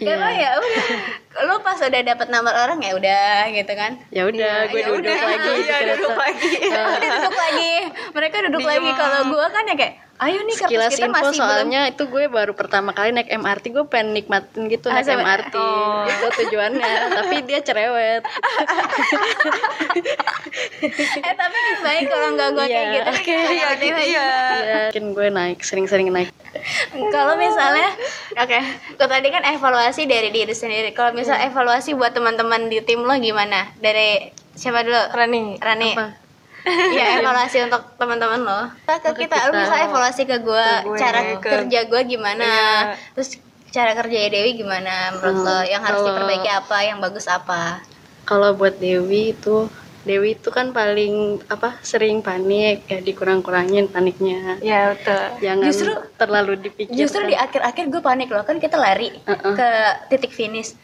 [0.03, 0.85] Karena ya udah
[1.39, 4.01] lo pas udah dapet nomor orang ya udah gitu kan?
[4.09, 5.17] Ya udah, gue ya duduk udah.
[5.23, 5.53] lagi.
[5.59, 5.93] kereta.
[5.93, 6.49] duduk lagi.
[6.67, 7.73] Udah duduk lagi.
[8.09, 8.89] Mereka duduk lagi.
[8.91, 11.37] Kalau gue kan ya kayak ayo nih Sekilas kita info masih belum.
[11.37, 15.21] soalnya itu gue baru pertama kali naik MRT gue pengen nikmatin gitu Ah, naik sama-
[15.21, 16.09] MRT Oh.
[16.09, 16.89] itu tujuannya.
[17.13, 18.25] Tapi dia cerewet.
[21.17, 23.09] Eh tapi baik kalau nggak gue kayak Iya, gitu.
[23.11, 24.01] Oke, iya gitu.
[24.07, 24.25] Iya.
[24.57, 26.33] Ya mungkin gue naik sering-sering naik.
[27.07, 27.93] Kalau misalnya
[28.33, 28.59] oke
[28.95, 30.89] kalau tadi kan evaluasi dari diri sendiri.
[30.91, 33.67] Kalau misal evaluasi buat teman-teman di tim lo gimana?
[33.75, 34.95] Dari siapa dulu?
[35.11, 35.59] Rani.
[35.59, 35.91] Rani.
[35.91, 36.07] Apa?
[36.95, 38.61] ya evaluasi untuk teman-teman lo.
[38.83, 39.51] Ke kita, kita.
[39.51, 42.43] bisa evaluasi ke gue Ke gue, cara ke- kerja gue gimana?
[42.43, 42.95] Iya.
[43.11, 45.59] terus cara kerja Dewi gimana menurut lo?
[45.63, 46.77] Yang harus kalau- diperbaiki apa?
[46.81, 47.61] Yang bagus apa?
[48.23, 49.67] Kalau buat Dewi itu
[50.03, 54.55] Dewi itu kan paling apa sering panik ya dikurang-kurangin paniknya.
[54.59, 55.23] Ya betul.
[55.39, 56.95] Jangan Justru- terlalu dipikirkan.
[56.95, 58.43] Justru di akhir-akhir gue panik loh.
[58.43, 59.51] Kan kita lari Uh-uh.
[59.51, 59.69] ke
[60.07, 60.75] titik finish.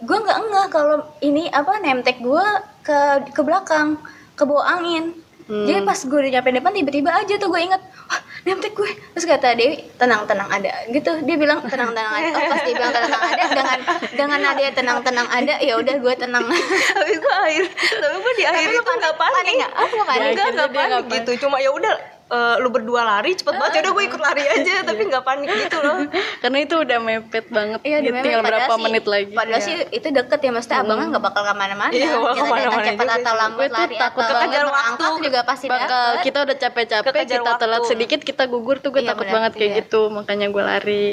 [0.00, 2.46] Gue nggak enggak kalau ini apa nemtek gue
[2.80, 2.98] ke
[3.36, 4.00] ke belakang
[4.36, 5.12] ke bawah angin.
[5.50, 5.66] Hmm.
[5.66, 8.90] Jadi pas gue udah nyampe depan tiba-tiba aja tuh gue inget, wah nemtek gue.
[9.18, 11.10] Terus kata Dewi tenang tenang ada gitu.
[11.26, 12.28] Dia bilang tenang tenang ada.
[12.38, 13.78] Oh pas dia bilang tenang tenang ada dengan
[14.14, 16.44] dengan ada tenang tenang ada ya udah gue tenang.
[16.96, 17.64] Tapi gue akhir
[17.98, 19.54] tapi gue di akhir itu nggak panik.
[19.58, 19.72] nggak?
[19.74, 20.28] Oh nggak panik.
[20.30, 21.02] Enggak nggak panik.
[21.18, 24.42] gitu cuma ya udah eh, lu berdua lari cepet banget ya udah gue ikut lari
[24.44, 25.98] aja tapi nggak panik gitu loh
[26.38, 30.08] karena itu udah mepet banget Iya, gitu, tinggal berapa sih- menit lagi Padahal sih itu
[30.08, 31.90] deket ya, maksudnya abangnya nggak bakal ke mana-mana.
[31.90, 35.04] Iya, Kita ke mana-mana datang cepat juga atau lambat Gue lari takut atau kekejar waktu.
[35.20, 36.22] juga pasti bakal dapet.
[36.22, 37.88] kita udah capek-capek Kekejar kita telat waktu.
[37.88, 39.78] sedikit kita gugur tuh gue Iya, takut banget kayak Iya.
[39.80, 41.04] gitu makanya gue lari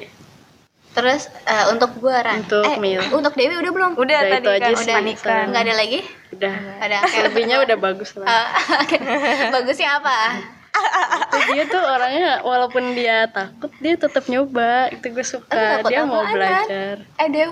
[0.90, 3.02] Terus eh, untuk gue Ran, Untuk eh, Mil.
[3.12, 3.92] untuk Dewi udah belum?
[3.94, 4.94] udah, Udah tadi itu aja kan sih.
[4.94, 6.00] panikan Nggak ada lagi?
[6.28, 6.98] udah Ada.
[7.24, 8.48] lebihnya udah bagus lah Eh,
[8.82, 8.98] oke.
[9.56, 10.18] Bagusnya apa?
[11.28, 14.92] Tuh, dia tuh orangnya walaupun dia takut dia tetap nyoba.
[14.94, 15.84] Itu gue suka.
[15.86, 16.96] Dia mau apaan, belajar.
[17.20, 17.52] Eh Dew,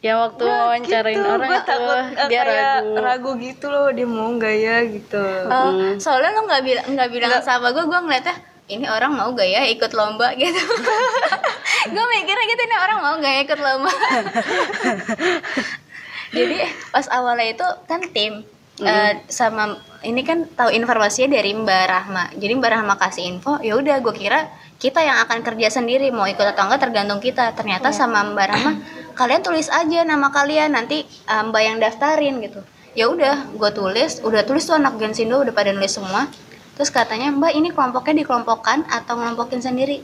[0.00, 2.94] yang waktu wawancarain gitu, orang gue itu takut eh, dia ragu.
[2.96, 5.24] ragu gitu loh dia mau nggak ya gitu.
[5.50, 8.36] Oh, soalnya lo nggak bilang nggak bilang sama gue, gue ngeliatnya
[8.70, 10.30] ini orang mau gak ya ikut lomba?
[10.40, 10.62] gitu.
[11.90, 13.92] Gue mikirnya gitu ini orang mau gak ya ikut lomba?
[16.38, 16.56] Jadi
[16.94, 18.46] pas awalnya itu kan tim
[18.86, 22.24] eh, sama ini kan tahu informasinya dari Mbak Rahma.
[22.32, 24.48] Jadi Mbak Rahma kasih info ya udah gue kira
[24.80, 26.08] kita yang akan kerja sendiri.
[26.08, 27.52] Mau ikut atau enggak tergantung kita.
[27.52, 28.72] Ternyata sama Mbak Rahma
[29.20, 30.72] kalian tulis aja nama kalian.
[30.72, 32.60] Nanti eh, Mbak yang daftarin gitu.
[32.96, 34.24] Ya udah gue tulis.
[34.24, 36.26] Udah tulis tuh anak Gensindo udah pada nulis semua.
[36.80, 40.00] Terus katanya Mbak ini kelompoknya dikelompokkan atau ngelompokin sendiri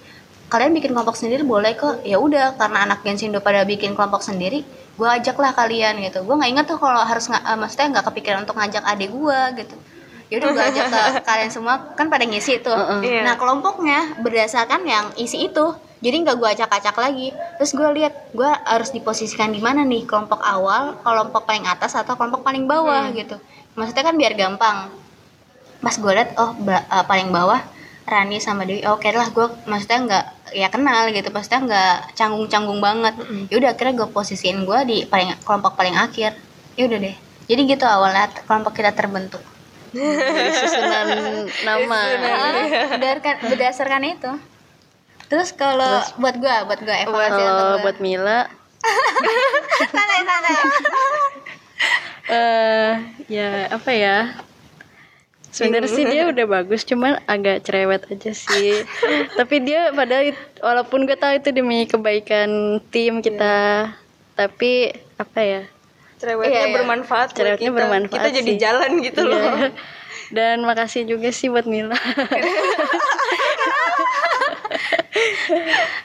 [0.46, 2.02] kalian bikin kelompok sendiri boleh kok.
[2.02, 4.62] Ya udah karena anak Gensindo pada bikin kelompok sendiri
[4.96, 6.24] gue ajaklah kalian gitu.
[6.24, 9.40] Gue nggak inget tuh kalau harus nggak eh, maksudnya nggak kepikiran untuk ngajak adik gue
[9.60, 9.76] gitu.
[10.26, 13.22] Yaudah gue ajak ke kalian semua kan pada ngisi tuh Iya.
[13.22, 15.66] nah kelompoknya berdasarkan yang isi itu.
[15.96, 17.28] Jadi nggak gue acak-acak lagi.
[17.56, 20.04] Terus gue lihat gue harus diposisikan di mana nih?
[20.04, 23.36] Kelompok awal kelompok paling atas atau kelompok paling bawah gitu.
[23.74, 24.88] Maksudnya kan biar gampang.
[25.76, 27.60] Pas gue liat oh ba- eh, paling bawah
[28.06, 31.28] Rani sama Dewi oke lah gue maksudnya nggak ya kenal gitu.
[31.34, 33.14] Maksudnya nggak canggung-canggung banget.
[33.50, 36.38] Ya udah akhirnya gue posisiin gue di paling kelompok paling akhir.
[36.78, 37.16] Ya udah deh.
[37.50, 39.42] Jadi gitu awalnya kelompok kita terbentuk.
[39.90, 41.06] Dari susunan
[41.66, 41.98] nama.
[42.94, 44.32] Berdasarkan berdasarkan itu.
[45.26, 47.82] Terus kalau buat gue buat gue evaluasi gua.
[47.82, 48.46] buat Mila?
[49.92, 50.54] Santai santai
[52.26, 52.92] eh
[53.30, 54.34] ya apa ya
[55.56, 58.84] sebenarnya sih dia udah bagus cuman agak cerewet aja sih
[59.38, 60.30] tapi dia padahal
[60.60, 62.48] walaupun gue tahu itu demi kebaikan
[62.88, 63.88] tim kita
[64.34, 65.62] tapi apa ya
[66.16, 66.74] cerewetnya Iya, iya.
[66.76, 67.78] bermanfaat Cerewetnya kita.
[67.78, 68.60] bermanfaat kita jadi sih.
[68.60, 69.68] jalan gitu loh Iya.
[70.36, 71.94] dan makasih juga sih buat Mila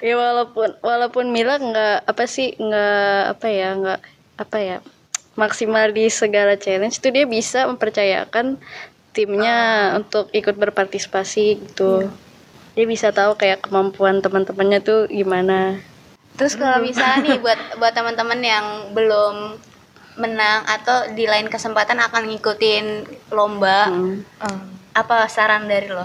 [0.01, 3.99] ya walaupun walaupun Mila nggak apa sih nggak apa ya nggak
[4.37, 4.77] apa ya
[5.33, 8.59] maksimal di segala challenge itu dia bisa mempercayakan
[9.11, 12.09] timnya untuk ikut berpartisipasi gitu
[12.71, 15.83] dia bisa tahu kayak kemampuan teman-temannya tuh gimana
[16.39, 19.59] Terus kalau misalnya nih buat buat teman-teman yang belum
[20.19, 22.85] menang atau di lain kesempatan akan ngikutin
[23.31, 24.25] lomba, Hmm.
[24.91, 26.03] apa saran dari lo?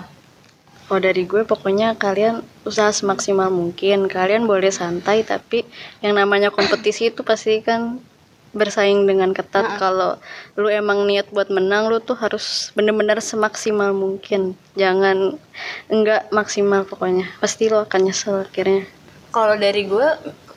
[0.87, 4.07] Kalau dari gue pokoknya kalian usaha semaksimal mungkin.
[4.07, 5.67] Kalian boleh santai tapi
[5.99, 7.99] yang namanya kompetisi itu pasti kan
[8.57, 9.77] bersaing dengan ketat.
[9.77, 10.17] Kalau
[10.57, 14.57] lu emang niat buat menang lu tuh harus bener-bener semaksimal mungkin.
[14.75, 15.37] Jangan
[15.93, 17.29] enggak maksimal pokoknya.
[17.39, 18.89] Pasti lo akan nyesel akhirnya.
[19.29, 20.09] Kalau dari gue,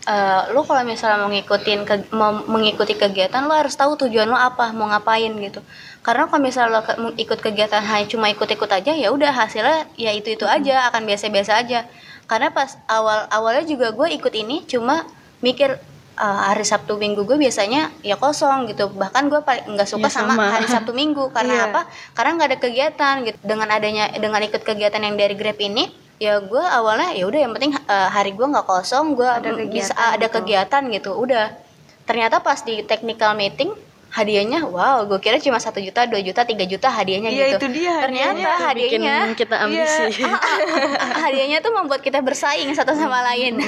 [0.08, 4.40] eh, lo kalau misalnya mau ngikutin ke- mau mengikuti kegiatan lo harus tahu tujuan lo
[4.40, 5.60] apa, mau ngapain gitu.
[6.00, 10.16] Karena kalau misalnya lo ke- ikut kegiatan hanya cuma ikut-ikut aja, ya udah hasilnya ya
[10.16, 11.84] itu itu aja, akan biasa-biasa aja.
[12.30, 15.04] Karena pas awal awalnya juga gue ikut ini cuma
[15.44, 15.76] mikir
[16.20, 18.92] eh, hari Sabtu Minggu gue biasanya ya kosong gitu.
[18.92, 20.46] Bahkan gue paling nggak suka Ya, sama sama.
[20.52, 21.88] hari Sabtu Minggu karena apa?
[22.12, 23.38] Karena nggak ada kegiatan gitu.
[23.40, 27.52] Dengan adanya dengan ikut kegiatan yang dari Grab ini, ya gue awalnya ya udah yang
[27.52, 29.30] penting eh, hari gue nggak kosong, gue
[29.68, 31.16] bisa ada kegiatan gitu.
[31.16, 31.56] Udah.
[32.04, 33.70] Ternyata pas di technical meeting
[34.10, 37.78] hadiahnya wow gue kira cuma satu juta dua juta tiga juta hadiahnya Iya, gitu itu
[37.78, 40.26] dia ternyata Itu bikin hadiahnya kita ambisi.
[41.24, 43.62] hadiahnya tuh membuat kita bersaing satu sama lain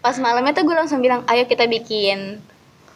[0.00, 2.40] pas malamnya tuh gue langsung bilang ayo kita bikin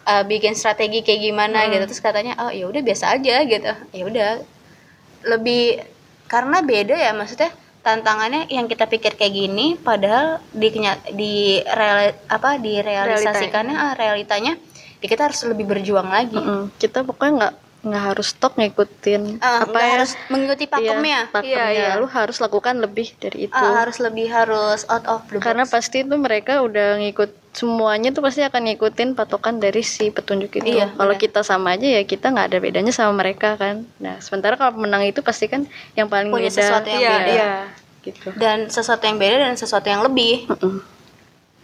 [0.09, 1.84] uh, bikin strategi kayak gimana gitu.
[1.88, 3.72] Terus katanya oh ya udah biasa aja gitu.
[3.92, 4.30] Ya udah.
[5.24, 5.84] Lebih
[6.28, 7.52] karena beda ya maksudnya
[7.84, 10.72] tantangannya yang kita pikir kayak gini padahal di
[11.12, 14.57] di reali- apa direalisasikannya ah, realitanya
[15.05, 16.40] ya kita harus lebih berjuang lagi.
[16.40, 16.72] Mm-mm.
[16.80, 17.55] Kita pokoknya nggak
[17.85, 21.53] nggak harus stop ngikutin Ah, apa ya harus mengikuti pakemnya Iya, pakemnya.
[21.53, 21.91] Iya, iya.
[21.97, 23.55] Lu harus lakukan lebih dari itu.
[23.55, 25.45] Ah, harus lebih harus out of the box.
[25.45, 30.51] Karena pasti itu mereka udah ngikut semuanya tuh pasti akan ngikutin patokan dari si petunjuk
[30.55, 30.74] itu.
[30.74, 33.85] Iya, kalau kita sama aja ya kita nggak ada bedanya sama mereka kan.
[33.99, 35.62] Nah sementara kalau menang itu pasti kan
[35.93, 36.57] yang paling Punya beda.
[36.57, 37.30] sesuatu yang Iya, beda.
[37.30, 37.53] iya.
[38.01, 40.45] gitu dan sesuatu yang beda dan sesuatu yang lebih.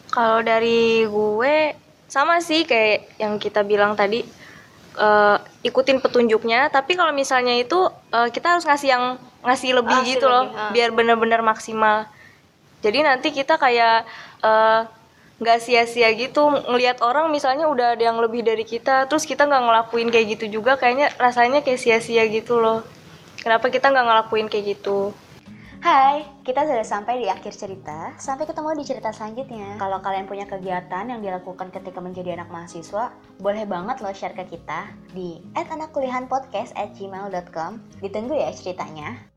[0.09, 1.57] Kalau dari gue
[2.07, 4.27] sama sih kayak yang kita bilang tadi
[4.97, 5.37] eh,
[5.67, 6.73] ikutin petunjuknya.
[6.73, 9.05] Tapi kalau misalnya itu eh, kita harus ngasih yang
[9.45, 10.71] ngasih lebih Ngasih gitu loh, ah.
[10.75, 12.09] biar bener-bener maksimal.
[12.81, 14.09] Jadi nanti kita kayak
[14.41, 14.81] eh,
[15.41, 19.65] nggak sia-sia gitu ngelihat orang misalnya udah ada yang lebih dari kita, terus kita nggak
[19.65, 22.85] ngelakuin kayak gitu juga, kayaknya rasanya kayak sia-sia gitu loh.
[23.41, 25.17] Kenapa kita nggak ngelakuin kayak gitu?
[25.81, 28.13] Hai, kita sudah sampai di akhir cerita.
[28.21, 29.81] Sampai ketemu di cerita selanjutnya.
[29.81, 33.09] Kalau kalian punya kegiatan yang dilakukan ketika menjadi anak mahasiswa,
[33.41, 37.73] boleh banget lo share ke kita di @anakkuliahanpodcast@gmail.com.
[37.97, 39.30] Ditunggu ya ceritanya.